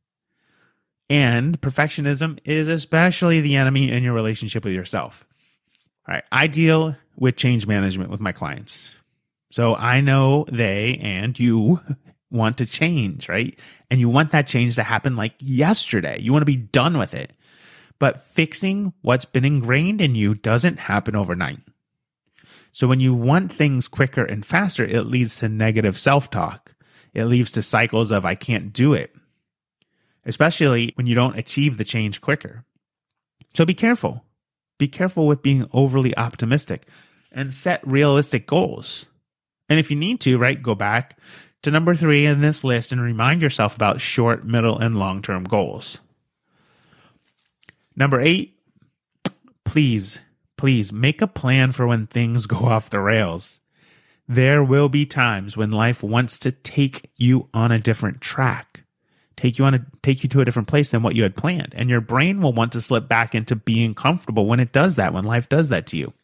And 1.11 1.61
perfectionism 1.61 2.39
is 2.45 2.69
especially 2.69 3.41
the 3.41 3.57
enemy 3.57 3.91
in 3.91 4.03
your 4.03 4.15
relationship 4.15 4.65
with 4.65 4.73
yourself. 4.73 5.25
All 6.09 6.15
right. 6.15 6.25
I 6.33 6.47
deal 6.47 6.97
with 7.17 7.37
change 7.37 7.67
management 7.67 8.11
with 8.11 8.21
my 8.21 8.33
clients. 8.33 8.95
So 9.51 9.77
I 9.77 10.01
know 10.01 10.47
they 10.51 10.99
and 11.01 11.39
you 11.39 11.81
want 12.31 12.59
to 12.59 12.67
change, 12.67 13.29
right? 13.29 13.59
And 13.91 14.01
you 14.01 14.09
want 14.09 14.33
that 14.33 14.47
change 14.47 14.75
to 14.75 14.83
happen 14.83 15.17
like 15.17 15.35
yesterday. 15.39 16.19
You 16.21 16.33
want 16.33 16.43
to 16.43 16.47
be 16.47 16.57
done 16.57 16.99
with 16.99 17.15
it. 17.15 17.33
But 18.01 18.23
fixing 18.33 18.93
what's 19.03 19.25
been 19.25 19.45
ingrained 19.45 20.01
in 20.01 20.15
you 20.15 20.35
doesn't 20.35 20.79
happen 20.79 21.15
overnight. 21.15 21.61
So 22.75 22.89
when 22.89 22.99
you 22.99 23.15
want 23.15 23.53
things 23.53 23.87
quicker 23.87 24.25
and 24.25 24.45
faster, 24.45 24.85
it 24.85 25.07
leads 25.07 25.37
to 25.37 25.49
negative 25.49 25.97
self 25.97 26.29
talk. 26.29 26.75
It 27.15 27.27
leads 27.27 27.53
to 27.53 27.63
cycles 27.63 28.11
of, 28.11 28.27
I 28.27 28.35
can't 28.35 28.73
do 28.73 28.95
it, 28.95 29.15
especially 30.27 30.91
when 30.97 31.07
you 31.07 31.15
don't 31.15 31.39
achieve 31.39 31.79
the 31.79 31.85
change 31.85 32.21
quicker. 32.21 32.65
So 33.55 33.65
be 33.65 33.75
careful. 33.75 34.25
Be 34.77 34.89
careful 34.89 35.29
with 35.29 35.41
being 35.41 35.71
overly 35.73 36.17
optimistic 36.17 36.89
and 37.31 37.55
set 37.55 37.81
realistic 37.87 38.49
goals. 38.49 39.07
And 39.69 39.79
if 39.79 39.89
you 39.89 39.97
need 39.97 40.21
to, 40.23 40.37
right, 40.37 40.61
go 40.61 40.75
back 40.75 41.17
to 41.63 41.71
number 41.71 41.95
three 41.95 42.27
in 42.27 42.41
this 42.41 42.65
list 42.65 42.91
and 42.91 43.01
remind 43.01 43.41
yourself 43.41 43.77
about 43.77 44.01
short, 44.01 44.45
middle, 44.45 44.81
and 44.81 44.99
long 44.99 45.23
term 45.23 45.45
goals. 45.45 45.99
Number 47.95 48.21
eight, 48.21 48.59
please, 49.65 50.19
please 50.65 50.95
make 50.95 51.21
a 51.21 51.27
plan 51.27 51.73
for 51.73 51.87
when 51.87 52.07
things 52.07 52.47
go 52.47 52.57
off 52.57 52.89
the 52.89 52.99
rails. 52.99 53.61
There 54.27 54.65
will 54.65 54.89
be 54.89 55.05
times 55.05 55.59
when 55.59 55.71
life 55.71 56.03
wants 56.03 56.39
to 56.39 56.53
take 56.53 57.11
you 57.17 57.51
on 57.53 57.71
a 57.71 57.79
different 57.79 58.23
track, 58.23 58.83
take 59.37 59.59
you 59.59 59.67
on 59.67 59.75
a 59.75 59.85
take 60.03 60.23
you 60.23 60.29
to 60.31 60.41
a 60.41 60.45
different 60.47 60.69
place 60.69 60.91
than 60.91 61.03
what 61.03 61.15
you 61.15 61.23
had 61.23 61.37
planned, 61.37 61.75
and 61.77 61.91
your 61.91 62.01
brain 62.01 62.41
will 62.41 62.55
want 62.55 62.73
to 62.73 62.81
slip 62.81 63.11
back 63.11 63.35
into 63.35 63.55
being 63.55 63.95
comfortable 63.95 64.47
when 64.47 64.59
it 64.59 64.73
does 64.73 64.97
that, 64.97 65.13
when 65.13 65.25
life 65.25 65.51
does 65.51 65.69
that 65.69 65.87
to 65.89 65.99
you. 65.99 66.15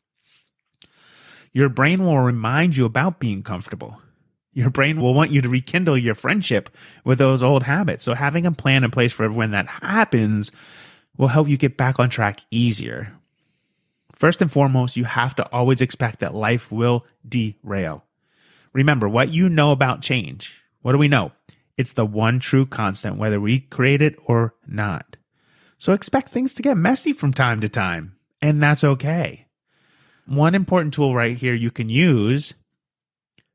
Your 1.52 1.68
brain 1.68 2.02
will 2.02 2.20
remind 2.20 2.74
you 2.74 2.86
about 2.86 3.20
being 3.20 3.42
comfortable. 3.42 4.00
Your 4.54 4.70
brain 4.70 5.02
will 5.02 5.12
want 5.12 5.32
you 5.32 5.42
to 5.42 5.50
rekindle 5.50 5.98
your 5.98 6.14
friendship 6.14 6.70
with 7.04 7.18
those 7.18 7.42
old 7.42 7.64
habits. 7.64 8.04
So 8.04 8.14
having 8.14 8.46
a 8.46 8.52
plan 8.52 8.84
in 8.84 8.90
place 8.90 9.12
for 9.12 9.30
when 9.30 9.50
that 9.50 9.68
happens 9.68 10.50
will 11.18 11.28
help 11.28 11.46
you 11.46 11.58
get 11.58 11.76
back 11.76 12.00
on 12.00 12.08
track 12.08 12.40
easier. 12.50 13.12
First 14.20 14.42
and 14.42 14.52
foremost, 14.52 14.98
you 14.98 15.04
have 15.04 15.34
to 15.36 15.50
always 15.50 15.80
expect 15.80 16.20
that 16.20 16.34
life 16.34 16.70
will 16.70 17.06
derail. 17.26 18.04
Remember 18.74 19.08
what 19.08 19.32
you 19.32 19.48
know 19.48 19.72
about 19.72 20.02
change. 20.02 20.60
What 20.82 20.92
do 20.92 20.98
we 20.98 21.08
know? 21.08 21.32
It's 21.78 21.94
the 21.94 22.04
one 22.04 22.38
true 22.38 22.66
constant, 22.66 23.16
whether 23.16 23.40
we 23.40 23.60
create 23.60 24.02
it 24.02 24.16
or 24.26 24.54
not. 24.66 25.16
So 25.78 25.94
expect 25.94 26.28
things 26.28 26.52
to 26.54 26.62
get 26.62 26.76
messy 26.76 27.14
from 27.14 27.32
time 27.32 27.62
to 27.62 27.68
time, 27.70 28.14
and 28.42 28.62
that's 28.62 28.84
okay. 28.84 29.46
One 30.26 30.54
important 30.54 30.92
tool 30.92 31.14
right 31.14 31.34
here 31.34 31.54
you 31.54 31.70
can 31.70 31.88
use 31.88 32.52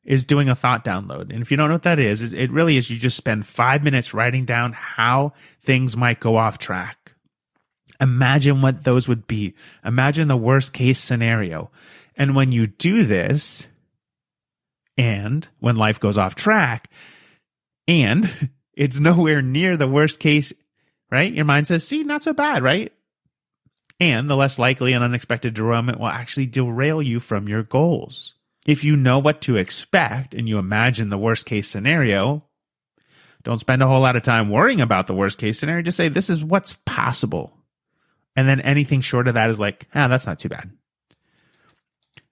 is 0.04 0.26
doing 0.26 0.50
a 0.50 0.56
thought 0.56 0.84
download. 0.84 1.32
And 1.32 1.44
if 1.44 1.52
you 1.52 1.58
don't 1.58 1.70
know 1.70 1.76
what 1.76 1.84
that 1.84 2.00
is, 2.00 2.34
it 2.34 2.50
really 2.50 2.78
is 2.78 2.90
you 2.90 2.98
just 2.98 3.18
spend 3.18 3.46
five 3.46 3.84
minutes 3.84 4.16
writing 4.16 4.46
down 4.46 4.74
how 4.74 5.34
things 5.62 5.96
might 5.96 6.20
go 6.20 6.38
off 6.38 6.58
track. 6.58 7.05
Imagine 8.00 8.62
what 8.62 8.84
those 8.84 9.08
would 9.08 9.28
be. 9.28 9.54
Imagine 9.84 10.28
the 10.28 10.38
worst 10.38 10.74
case 10.74 11.00
scenario. 11.00 11.72
And 12.16 12.36
when 12.36 12.52
you 12.52 12.68
do 12.68 13.06
this, 13.06 13.68
and 14.98 15.48
when 15.60 15.76
life 15.76 16.00
goes 16.00 16.18
off 16.18 16.36
track, 16.36 16.90
and 17.88 18.50
it's 18.74 19.00
nowhere 19.00 19.42
near 19.42 19.78
the 19.78 19.88
worst 19.88 20.20
case, 20.20 20.54
right? 21.12 21.34
Your 21.34 21.46
mind 21.46 21.68
says, 21.68 21.88
see, 21.88 22.04
not 22.04 22.24
so 22.24 22.34
bad, 22.34 22.64
right? 22.64 22.92
And 24.00 24.30
the 24.30 24.36
less 24.36 24.60
likely 24.60 24.94
and 24.94 25.04
unexpected 25.04 25.54
derailment 25.54 26.00
will 26.00 26.08
actually 26.08 26.48
derail 26.48 27.02
you 27.02 27.20
from 27.20 27.48
your 27.48 27.64
goals. 27.64 28.34
If 28.68 28.84
you 28.84 28.96
know 28.96 29.20
what 29.20 29.42
to 29.42 29.56
expect 29.56 30.34
and 30.34 30.50
you 30.50 30.58
imagine 30.58 31.10
the 31.10 31.18
worst 31.18 31.46
case 31.46 31.70
scenario, 31.70 32.44
don't 33.44 33.60
spend 33.60 33.84
a 33.84 33.88
whole 33.88 34.02
lot 34.02 34.16
of 34.16 34.24
time 34.24 34.50
worrying 34.50 34.82
about 34.82 35.08
the 35.08 35.14
worst 35.14 35.38
case 35.38 35.60
scenario. 35.60 35.84
Just 35.84 35.98
say, 35.98 36.10
this 36.10 36.30
is 36.30 36.44
what's 36.44 36.74
possible. 36.86 37.55
And 38.36 38.48
then 38.50 38.60
anything 38.62 39.02
short 39.02 39.28
of 39.28 39.36
that 39.36 39.50
is 39.50 39.60
like, 39.60 39.88
ah, 39.96 40.08
that's 40.08 40.28
not 40.28 40.40
too 40.40 40.50
bad. 40.50 40.72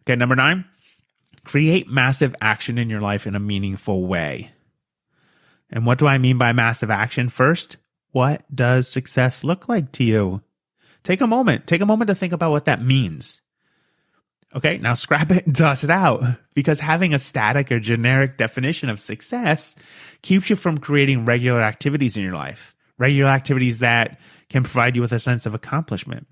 Okay, 0.02 0.16
number 0.16 0.36
nine, 0.36 0.66
create 1.46 1.90
massive 1.90 2.36
action 2.42 2.78
in 2.78 2.90
your 2.90 3.02
life 3.02 3.26
in 3.26 3.36
a 3.36 3.40
meaningful 3.40 4.06
way. 4.06 4.52
And 5.70 5.86
what 5.86 5.98
do 5.98 6.08
I 6.08 6.18
mean 6.18 6.38
by 6.38 6.52
massive 6.52 6.92
action? 6.92 7.30
First, 7.30 7.78
what 8.12 8.44
does 8.54 8.88
success 8.88 9.44
look 9.44 9.68
like 9.68 9.92
to 9.94 10.04
you? 10.04 10.42
Take 11.04 11.22
a 11.22 11.28
moment. 11.28 11.68
Take 11.68 11.82
a 11.82 11.86
moment 11.86 12.10
to 12.10 12.16
think 12.16 12.34
about 12.34 12.52
what 12.52 12.66
that 12.66 12.84
means. 12.84 13.42
Okay, 14.56 14.78
now 14.78 14.94
scrap 14.94 15.32
it 15.32 15.48
and 15.48 15.56
toss 15.56 15.84
it 15.84 15.90
out 15.90 16.24
because 16.54 16.80
having 16.80 17.14
a 17.14 17.20
static 17.20 17.72
or 17.72 17.80
generic 17.80 18.38
definition 18.38 18.90
of 18.90 19.00
success 19.00 19.76
keeps 20.22 20.50
you 20.50 20.56
from 20.56 20.78
creating 20.78 21.26
regular 21.26 21.62
activities 21.62 22.18
in 22.18 22.24
your 22.24 22.34
life, 22.34 22.76
regular 23.00 23.32
activities 23.32 23.80
that 23.80 24.20
can 24.54 24.64
provide 24.64 24.96
you 24.96 25.02
with 25.02 25.12
a 25.12 25.20
sense 25.20 25.48
of 25.48 25.56
accomplishment. 25.56 26.28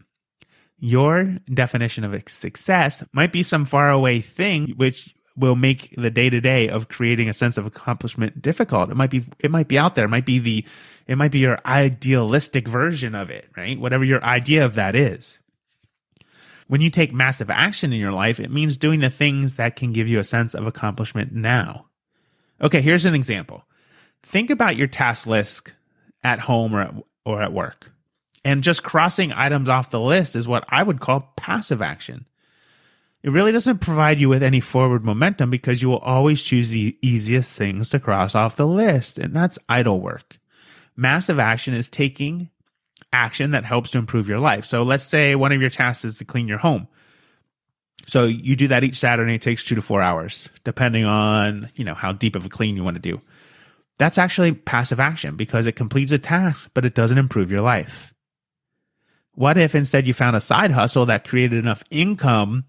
Your 0.77 1.37
definition 1.51 2.03
of 2.03 2.29
success 2.29 3.03
might 3.13 3.31
be 3.31 3.41
some 3.41 3.65
faraway 3.65 4.21
thing 4.21 4.73
which 4.77 5.15
will 5.35 5.55
make 5.55 5.93
the 5.97 6.11
day 6.11 6.29
to 6.29 6.39
day 6.39 6.69
of 6.69 6.87
creating 6.87 7.29
a 7.29 7.33
sense 7.33 7.57
of 7.57 7.65
accomplishment 7.65 8.39
difficult. 8.39 8.91
It 8.91 8.95
might 8.95 9.09
be 9.09 9.23
it 9.39 9.49
might 9.49 9.67
be 9.67 9.79
out 9.79 9.95
there. 9.95 10.05
It 10.05 10.09
might 10.09 10.27
be 10.27 10.37
the 10.37 10.63
it 11.07 11.17
might 11.17 11.31
be 11.31 11.39
your 11.39 11.57
idealistic 11.65 12.67
version 12.67 13.15
of 13.15 13.31
it, 13.31 13.49
right? 13.57 13.79
Whatever 13.79 14.03
your 14.03 14.23
idea 14.23 14.63
of 14.63 14.75
that 14.75 14.93
is. 14.93 15.39
When 16.67 16.79
you 16.79 16.91
take 16.91 17.11
massive 17.11 17.49
action 17.49 17.91
in 17.91 17.99
your 17.99 18.13
life, 18.13 18.39
it 18.39 18.51
means 18.51 18.77
doing 18.77 18.99
the 18.99 19.09
things 19.09 19.55
that 19.55 19.75
can 19.75 19.93
give 19.93 20.07
you 20.07 20.19
a 20.19 20.23
sense 20.23 20.53
of 20.53 20.67
accomplishment 20.67 21.33
now. 21.33 21.87
Okay, 22.61 22.81
here's 22.81 23.05
an 23.05 23.15
example. 23.15 23.63
Think 24.21 24.51
about 24.51 24.77
your 24.77 24.87
task 24.87 25.25
list 25.25 25.73
at 26.23 26.39
home 26.39 26.75
or 26.75 26.81
at, 26.81 26.93
or 27.25 27.41
at 27.41 27.51
work. 27.51 27.91
And 28.43 28.63
just 28.63 28.83
crossing 28.83 29.31
items 29.33 29.69
off 29.69 29.91
the 29.91 29.99
list 29.99 30.35
is 30.35 30.47
what 30.47 30.65
I 30.69 30.81
would 30.83 30.99
call 30.99 31.31
passive 31.35 31.81
action. 31.81 32.25
It 33.23 33.31
really 33.31 33.51
doesn't 33.51 33.79
provide 33.79 34.19
you 34.19 34.29
with 34.29 34.41
any 34.41 34.59
forward 34.59 35.05
momentum 35.05 35.51
because 35.51 35.81
you 35.81 35.89
will 35.89 35.99
always 35.99 36.41
choose 36.41 36.71
the 36.71 36.97
easiest 37.03 37.55
things 37.55 37.89
to 37.89 37.99
cross 37.99 38.33
off 38.33 38.55
the 38.55 38.65
list, 38.65 39.19
and 39.19 39.35
that's 39.35 39.59
idle 39.69 39.99
work. 39.99 40.39
Massive 40.95 41.37
action 41.37 41.75
is 41.75 41.89
taking 41.89 42.49
action 43.13 43.51
that 43.51 43.65
helps 43.65 43.91
to 43.91 43.99
improve 43.99 44.27
your 44.27 44.39
life. 44.39 44.65
So 44.65 44.81
let's 44.81 45.03
say 45.03 45.35
one 45.35 45.51
of 45.51 45.61
your 45.61 45.69
tasks 45.69 46.05
is 46.05 46.15
to 46.15 46.25
clean 46.25 46.47
your 46.47 46.57
home. 46.57 46.87
So 48.07 48.25
you 48.25 48.55
do 48.55 48.69
that 48.69 48.83
each 48.83 48.95
Saturday. 48.95 49.35
It 49.35 49.41
takes 49.41 49.65
two 49.65 49.75
to 49.75 49.81
four 49.81 50.01
hours, 50.01 50.49
depending 50.63 51.05
on 51.05 51.69
you 51.75 51.85
know 51.85 51.93
how 51.93 52.11
deep 52.13 52.35
of 52.35 52.45
a 52.45 52.49
clean 52.49 52.75
you 52.75 52.83
want 52.83 52.95
to 52.95 53.01
do. 53.01 53.21
That's 53.99 54.17
actually 54.17 54.53
passive 54.53 54.99
action 54.99 55.35
because 55.35 55.67
it 55.67 55.73
completes 55.73 56.11
a 56.11 56.17
task, 56.17 56.71
but 56.73 56.85
it 56.85 56.95
doesn't 56.95 57.19
improve 57.19 57.51
your 57.51 57.61
life. 57.61 58.11
What 59.41 59.57
if 59.57 59.73
instead 59.73 60.05
you 60.05 60.13
found 60.13 60.35
a 60.35 60.39
side 60.39 60.69
hustle 60.69 61.07
that 61.07 61.27
created 61.27 61.57
enough 61.57 61.83
income 61.89 62.65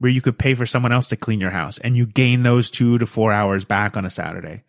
where 0.00 0.10
you 0.10 0.20
could 0.20 0.40
pay 0.40 0.54
for 0.54 0.66
someone 0.66 0.90
else 0.90 1.08
to 1.10 1.16
clean 1.16 1.38
your 1.38 1.52
house 1.52 1.78
and 1.78 1.96
you 1.96 2.04
gain 2.04 2.42
those 2.42 2.68
two 2.68 2.98
to 2.98 3.06
four 3.06 3.32
hours 3.32 3.64
back 3.64 3.96
on 3.96 4.04
a 4.04 4.10
Saturday? 4.10 4.64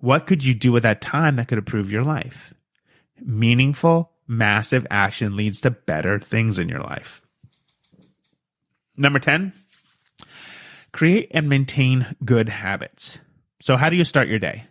What 0.00 0.26
could 0.26 0.44
you 0.44 0.52
do 0.52 0.70
with 0.70 0.82
that 0.82 1.00
time 1.00 1.36
that 1.36 1.48
could 1.48 1.56
improve 1.56 1.90
your 1.90 2.04
life? 2.04 2.52
Meaningful, 3.22 4.12
massive 4.26 4.86
action 4.90 5.34
leads 5.34 5.62
to 5.62 5.70
better 5.70 6.18
things 6.20 6.58
in 6.58 6.68
your 6.68 6.80
life. 6.80 7.22
Number 8.94 9.18
10, 9.18 9.54
create 10.92 11.30
and 11.30 11.48
maintain 11.48 12.16
good 12.22 12.50
habits. 12.50 13.18
So, 13.62 13.78
how 13.78 13.88
do 13.88 13.96
you 13.96 14.04
start 14.04 14.28
your 14.28 14.40
day? 14.40 14.66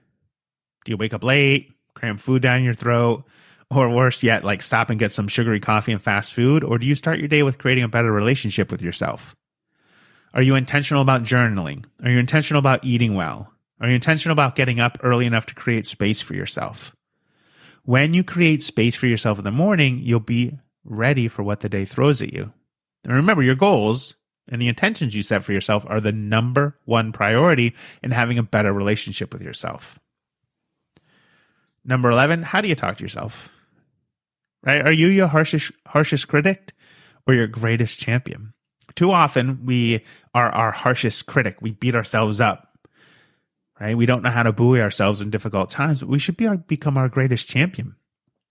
Do 0.86 0.92
you 0.92 0.98
wake 0.98 1.16
up 1.16 1.24
late, 1.24 1.72
cram 1.96 2.20
food 2.20 2.44
down 2.44 2.64
your 2.64 2.76
throat, 2.76 3.24
or 3.70 3.90
worse 3.90 4.24
yet, 4.24 4.44
like 4.44 4.62
stop 4.62 4.90
and 4.90 5.00
get 5.00 5.12
some 5.12 5.28
sugary 5.28 5.60
coffee 5.60 5.92
and 5.92 6.02
fast 6.02 6.34
food? 6.34 6.64
Or 6.64 6.78
do 6.78 6.88
you 6.88 6.96
start 6.96 7.20
your 7.20 7.28
day 7.28 7.44
with 7.44 7.58
creating 7.58 7.84
a 7.84 7.90
better 7.90 8.12
relationship 8.12 8.72
with 8.72 8.82
yourself? 8.82 9.36
Are 10.34 10.42
you 10.42 10.56
intentional 10.56 11.02
about 11.02 11.24
journaling? 11.24 11.86
Are 12.04 12.10
you 12.10 12.20
intentional 12.20 12.60
about 12.60 12.86
eating 12.86 13.16
well? 13.16 13.52
Are 13.80 13.88
you 13.88 13.96
intentional 13.96 14.34
about 14.34 14.56
getting 14.56 14.80
up 14.80 14.98
early 15.04 15.26
enough 15.26 15.46
to 15.48 15.56
create 15.56 15.86
space 15.86 16.22
for 16.22 16.34
yourself? 16.34 16.96
When 17.84 18.14
you 18.14 18.24
create 18.24 18.64
space 18.64 18.96
for 18.96 19.08
yourself 19.08 19.38
in 19.38 19.46
the 19.46 19.52
morning, 19.52 20.00
you'll 20.00 20.20
be 20.20 20.58
ready 20.84 21.28
for 21.28 21.44
what 21.44 21.62
the 21.62 21.70
day 21.70 21.86
throws 21.86 22.22
at 22.22 22.34
you. 22.34 22.52
And 23.06 23.14
remember, 23.14 23.44
your 23.44 23.56
goals 23.56 24.16
and 24.50 24.62
the 24.62 24.68
intentions 24.68 25.16
you 25.16 25.24
set 25.24 25.44
for 25.44 25.54
yourself 25.54 25.86
are 25.88 26.02
the 26.02 26.12
number 26.12 26.78
one 26.86 27.12
priority 27.12 27.76
in 28.04 28.12
having 28.12 28.38
a 28.38 28.44
better 28.44 28.74
relationship 28.74 29.34
with 29.34 29.42
yourself. 29.42 30.00
Number 31.86 32.12
11, 32.12 32.44
how 32.44 32.62
do 32.62 32.68
you 32.68 32.76
talk 32.76 32.98
to 32.98 33.04
yourself? 33.04 33.50
Are 34.68 34.92
you 34.92 35.08
your 35.08 35.28
harshest, 35.28 35.72
harshest 35.86 36.28
critic 36.28 36.74
or 37.26 37.34
your 37.34 37.48
greatest 37.48 38.00
champion? 38.00 38.54
Too 38.96 39.12
often, 39.12 39.66
we 39.66 40.04
are 40.34 40.50
our 40.50 40.72
harshest 40.72 41.26
critic. 41.26 41.58
We 41.62 41.72
beat 41.72 41.96
ourselves 41.96 42.42
up. 42.42 42.68
Right? 43.80 43.96
We 43.96 44.06
don't 44.06 44.24
know 44.24 44.32
how 44.32 44.44
to 44.44 44.52
buoy 44.52 44.82
ourselves 44.82 45.22
in 45.22 45.30
difficult 45.30 45.70
times, 45.70 46.02
but 46.02 46.10
we 46.10 46.20
should 46.20 46.36
be 46.36 46.48
our, 46.48 46.58
become 46.58 46.98
our 46.98 47.08
greatest 47.08 47.48
champion. 47.48 47.96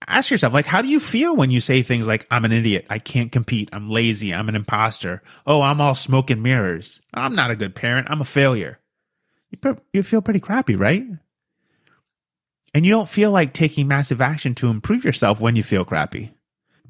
Ask 0.07 0.31
yourself, 0.31 0.53
like, 0.53 0.65
how 0.65 0.81
do 0.81 0.87
you 0.87 0.99
feel 0.99 1.35
when 1.35 1.51
you 1.51 1.59
say 1.59 1.81
things 1.81 2.07
like, 2.07 2.25
I'm 2.31 2.45
an 2.45 2.51
idiot, 2.51 2.85
I 2.89 2.99
can't 2.99 3.31
compete, 3.31 3.67
I'm 3.73 3.89
lazy, 3.89 4.33
I'm 4.33 4.47
an 4.47 4.55
imposter, 4.55 5.21
oh, 5.45 5.61
I'm 5.61 5.81
all 5.81 5.95
smoke 5.95 6.29
and 6.29 6.41
mirrors, 6.41 7.01
I'm 7.13 7.35
not 7.35 7.51
a 7.51 7.55
good 7.55 7.75
parent, 7.75 8.07
I'm 8.09 8.21
a 8.21 8.25
failure. 8.25 8.79
You, 9.49 9.77
you 9.93 10.03
feel 10.03 10.21
pretty 10.21 10.39
crappy, 10.39 10.75
right? 10.75 11.03
And 12.73 12.85
you 12.85 12.91
don't 12.91 13.09
feel 13.09 13.31
like 13.31 13.53
taking 13.53 13.87
massive 13.87 14.21
action 14.21 14.53
to 14.55 14.69
improve 14.69 15.03
yourself 15.03 15.39
when 15.39 15.55
you 15.55 15.63
feel 15.63 15.85
crappy. 15.85 16.33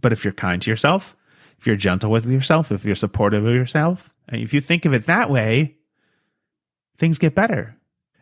But 0.01 0.11
if 0.11 0.23
you're 0.23 0.33
kind 0.33 0.61
to 0.61 0.69
yourself, 0.69 1.15
if 1.59 1.65
you're 1.65 1.75
gentle 1.75 2.11
with 2.11 2.25
yourself, 2.25 2.71
if 2.71 2.85
you're 2.85 2.95
supportive 2.95 3.45
of 3.45 3.53
yourself, 3.53 4.09
and 4.27 4.41
if 4.41 4.53
you 4.53 4.61
think 4.61 4.85
of 4.85 4.93
it 4.93 5.05
that 5.05 5.29
way, 5.29 5.77
things 6.97 7.17
get 7.17 7.35
better. 7.35 7.75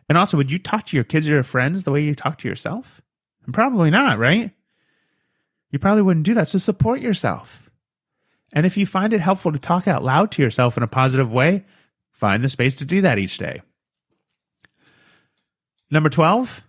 And 0.08 0.16
also, 0.16 0.36
would 0.36 0.50
you 0.50 0.58
talk 0.58 0.86
to 0.86 0.96
your 0.96 1.04
kids 1.04 1.28
or 1.28 1.32
your 1.32 1.42
friends 1.42 1.84
the 1.84 1.90
way 1.90 2.02
you 2.02 2.14
talk 2.14 2.38
to 2.38 2.48
yourself? 2.48 3.02
And 3.44 3.52
probably 3.52 3.90
not, 3.90 4.18
right? 4.18 4.52
You 5.70 5.78
probably 5.78 6.02
wouldn't 6.02 6.26
do 6.26 6.34
that. 6.34 6.48
So 6.48 6.58
support 6.58 7.00
yourself. 7.00 7.68
And 8.52 8.64
if 8.64 8.76
you 8.76 8.86
find 8.86 9.12
it 9.12 9.20
helpful 9.20 9.52
to 9.52 9.58
talk 9.58 9.88
out 9.88 10.04
loud 10.04 10.30
to 10.32 10.42
yourself 10.42 10.76
in 10.76 10.82
a 10.82 10.88
positive 10.88 11.32
way, 11.32 11.64
find 12.12 12.44
the 12.44 12.48
space 12.48 12.76
to 12.76 12.84
do 12.84 13.00
that 13.02 13.18
each 13.18 13.38
day. 13.38 13.62
Number 15.90 16.08
12, 16.08 16.62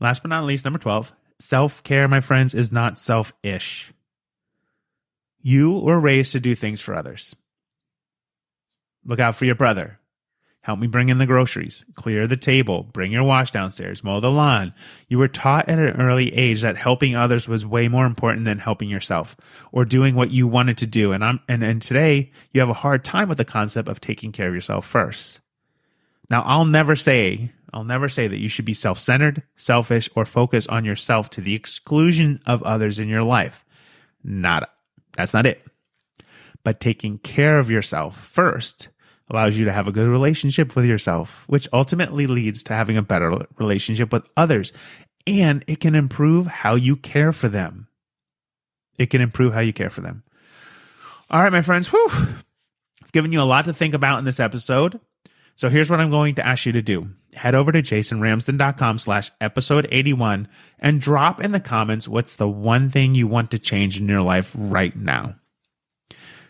Last 0.00 0.22
but 0.22 0.28
not 0.28 0.44
least, 0.44 0.64
number 0.64 0.78
12 0.78 1.12
self 1.38 1.82
care, 1.82 2.08
my 2.08 2.20
friends, 2.20 2.54
is 2.54 2.72
not 2.72 2.98
selfish. 2.98 3.92
You 5.42 5.72
were 5.72 6.00
raised 6.00 6.32
to 6.32 6.40
do 6.40 6.54
things 6.54 6.80
for 6.80 6.94
others. 6.94 7.36
Look 9.04 9.20
out 9.20 9.34
for 9.34 9.44
your 9.44 9.54
brother. 9.54 9.98
Help 10.62 10.78
me 10.78 10.86
bring 10.86 11.10
in 11.10 11.18
the 11.18 11.26
groceries, 11.26 11.84
clear 11.94 12.26
the 12.26 12.38
table, 12.38 12.84
bring 12.84 13.12
your 13.12 13.22
wash 13.22 13.50
downstairs, 13.50 14.02
mow 14.02 14.18
the 14.18 14.30
lawn. 14.30 14.72
You 15.08 15.18
were 15.18 15.28
taught 15.28 15.68
at 15.68 15.78
an 15.78 16.00
early 16.00 16.34
age 16.34 16.62
that 16.62 16.78
helping 16.78 17.14
others 17.14 17.46
was 17.46 17.66
way 17.66 17.86
more 17.86 18.06
important 18.06 18.46
than 18.46 18.60
helping 18.60 18.88
yourself 18.88 19.36
or 19.72 19.84
doing 19.84 20.14
what 20.14 20.30
you 20.30 20.46
wanted 20.46 20.78
to 20.78 20.86
do. 20.86 21.12
And 21.12 21.22
I'm 21.22 21.40
and, 21.50 21.62
and 21.62 21.82
today 21.82 22.32
you 22.52 22.60
have 22.60 22.70
a 22.70 22.74
hard 22.74 23.04
time 23.04 23.28
with 23.28 23.36
the 23.36 23.44
concept 23.44 23.90
of 23.90 24.00
taking 24.00 24.32
care 24.32 24.48
of 24.48 24.54
yourself 24.54 24.86
first. 24.86 25.40
Now, 26.30 26.40
I'll 26.46 26.64
never 26.64 26.96
say 26.96 27.52
I'll 27.74 27.84
never 27.84 28.08
say 28.08 28.28
that 28.28 28.38
you 28.38 28.48
should 28.48 28.64
be 28.64 28.72
self 28.72 29.00
centered, 29.00 29.42
selfish, 29.56 30.08
or 30.14 30.24
focus 30.24 30.68
on 30.68 30.84
yourself 30.84 31.28
to 31.30 31.40
the 31.40 31.54
exclusion 31.54 32.40
of 32.46 32.62
others 32.62 33.00
in 33.00 33.08
your 33.08 33.24
life. 33.24 33.64
Not, 34.22 34.70
that's 35.12 35.34
not 35.34 35.44
it. 35.44 35.60
But 36.62 36.78
taking 36.80 37.18
care 37.18 37.58
of 37.58 37.70
yourself 37.70 38.16
first 38.16 38.88
allows 39.28 39.56
you 39.58 39.64
to 39.64 39.72
have 39.72 39.88
a 39.88 39.92
good 39.92 40.08
relationship 40.08 40.76
with 40.76 40.84
yourself, 40.84 41.42
which 41.48 41.68
ultimately 41.72 42.28
leads 42.28 42.62
to 42.64 42.74
having 42.74 42.96
a 42.96 43.02
better 43.02 43.44
relationship 43.58 44.12
with 44.12 44.24
others. 44.36 44.72
And 45.26 45.64
it 45.66 45.80
can 45.80 45.96
improve 45.96 46.46
how 46.46 46.76
you 46.76 46.94
care 46.94 47.32
for 47.32 47.48
them. 47.48 47.88
It 48.98 49.06
can 49.06 49.20
improve 49.20 49.52
how 49.52 49.60
you 49.60 49.72
care 49.72 49.90
for 49.90 50.00
them. 50.00 50.22
All 51.28 51.42
right, 51.42 51.52
my 51.52 51.62
friends, 51.62 51.88
whew. 51.88 52.08
I've 53.02 53.12
given 53.12 53.32
you 53.32 53.40
a 53.40 53.42
lot 53.42 53.64
to 53.64 53.74
think 53.74 53.94
about 53.94 54.20
in 54.20 54.24
this 54.24 54.38
episode. 54.38 55.00
So 55.56 55.68
here's 55.68 55.90
what 55.90 56.00
I'm 56.00 56.10
going 56.10 56.36
to 56.36 56.46
ask 56.46 56.66
you 56.66 56.72
to 56.72 56.82
do. 56.82 57.08
Head 57.34 57.54
over 57.54 57.72
to 57.72 57.82
jasonramsden.com 57.82 58.98
slash 58.98 59.30
episode 59.40 59.88
81 59.90 60.48
and 60.78 61.00
drop 61.00 61.42
in 61.42 61.52
the 61.52 61.60
comments 61.60 62.08
what's 62.08 62.36
the 62.36 62.48
one 62.48 62.90
thing 62.90 63.14
you 63.14 63.26
want 63.26 63.50
to 63.50 63.58
change 63.58 64.00
in 64.00 64.08
your 64.08 64.22
life 64.22 64.54
right 64.56 64.94
now. 64.96 65.34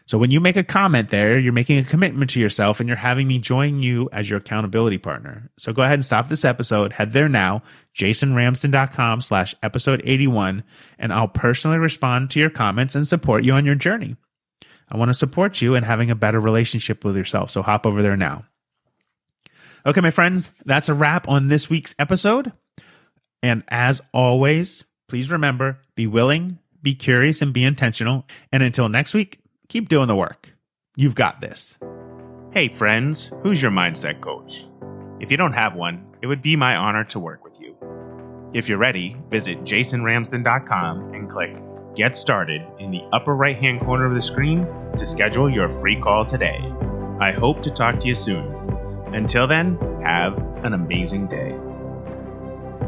So 0.07 0.19
when 0.19 0.31
you 0.31 0.39
make 0.39 0.57
a 0.57 0.65
comment 0.65 1.09
there, 1.09 1.39
you're 1.39 1.55
making 1.55 1.79
a 1.79 1.85
commitment 1.85 2.31
to 2.33 2.41
yourself 2.41 2.79
and 2.79 2.89
you're 2.89 2.97
having 2.97 3.27
me 3.27 3.39
join 3.39 3.83
you 3.83 4.11
as 4.13 4.29
your 4.29 4.39
accountability 4.39 4.99
partner. 4.99 5.51
So 5.57 5.73
go 5.73 5.83
ahead 5.83 5.95
and 5.95 6.05
stop 6.05 6.29
this 6.29 6.45
episode. 6.45 6.93
Head 6.93 7.13
there 7.13 7.29
now, 7.29 7.63
jasonramsden.com 7.97 9.23
slash 9.23 9.55
episode 9.63 10.03
81, 10.05 10.63
and 10.99 11.13
I'll 11.13 11.29
personally 11.29 11.79
respond 11.79 12.31
to 12.31 12.41
your 12.41 12.51
comments 12.51 12.95
and 12.95 13.07
support 13.07 13.45
you 13.45 13.55
on 13.55 13.65
your 13.65 13.77
journey. 13.77 14.17
I 14.91 14.99
want 14.99 15.09
to 15.09 15.15
support 15.15 15.63
you 15.63 15.75
in 15.75 15.85
having 15.85 16.11
a 16.11 16.15
better 16.15 16.39
relationship 16.39 17.03
with 17.03 17.17
yourself. 17.17 17.51
So 17.51 17.63
hop 17.63 17.87
over 17.87 18.03
there 18.03 18.17
now. 18.17 18.45
Okay, 19.87 20.01
my 20.01 20.11
friends, 20.11 20.51
that's 20.65 20.89
a 20.89 20.95
wrap 20.95 21.29
on 21.29 21.49
this 21.49 21.69
week's 21.69 21.95
episode. 21.99 22.53
And 23.43 23.63
as 23.69 24.01
always, 24.15 24.85
please 25.09 25.31
remember 25.31 25.79
be 25.95 26.07
willing, 26.07 26.59
be 26.81 26.95
curious, 26.95 27.43
and 27.43 27.53
be 27.53 27.65
intentional. 27.65 28.25
And 28.51 28.63
until 28.63 28.89
next 28.89 29.13
week, 29.13 29.41
keep 29.69 29.91
doing 29.91 30.09
the 30.09 30.17
work. 30.17 30.55
You've 30.97 31.15
got 31.15 31.43
this. 31.43 31.77
Hey, 32.53 32.69
friends, 32.69 33.31
who's 33.43 33.61
your 33.61 33.73
mindset 33.73 34.23
coach? 34.23 34.65
If 35.21 35.31
you 35.31 35.37
don't 35.37 35.53
have 35.53 35.75
one, 35.75 36.07
it 36.23 36.29
would 36.29 36.41
be 36.41 36.57
my 36.57 36.77
honor 36.77 37.05
to 37.05 37.21
work 37.21 37.45
with 37.45 37.61
you. 37.61 37.77
If 38.55 38.71
you're 38.71 38.79
ready, 38.79 39.17
visit 39.29 39.65
jasonramsden.com 39.65 41.13
and 41.13 41.29
click 41.29 41.59
Get 41.95 42.17
Started 42.17 42.63
in 42.79 42.91
the 42.91 43.03
upper 43.13 43.37
right 43.37 43.57
hand 43.57 43.81
corner 43.81 44.07
of 44.07 44.15
the 44.15 44.23
screen 44.23 44.67
to 44.97 45.05
schedule 45.05 45.51
your 45.51 45.69
free 45.69 46.01
call 46.01 46.25
today. 46.25 46.73
I 47.21 47.33
hope 47.33 47.63
to 47.65 47.71
talk 47.71 48.01
to 48.01 48.09
you 48.09 48.15
soon. 48.15 48.64
Until 49.15 49.47
then, 49.47 49.79
have 50.03 50.37
an 50.65 50.73
amazing 50.73 51.29
day. 51.29 51.57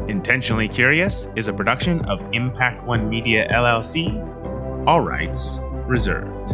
Intentionally 0.09 0.67
Curious 0.67 1.27
is 1.37 1.47
a 1.47 1.53
production 1.53 2.01
of 2.05 2.19
Impact 2.33 2.85
One 2.85 3.09
Media 3.09 3.47
LLC. 3.49 4.85
All 4.85 4.99
rights 4.99 5.59
reserved. 5.87 6.53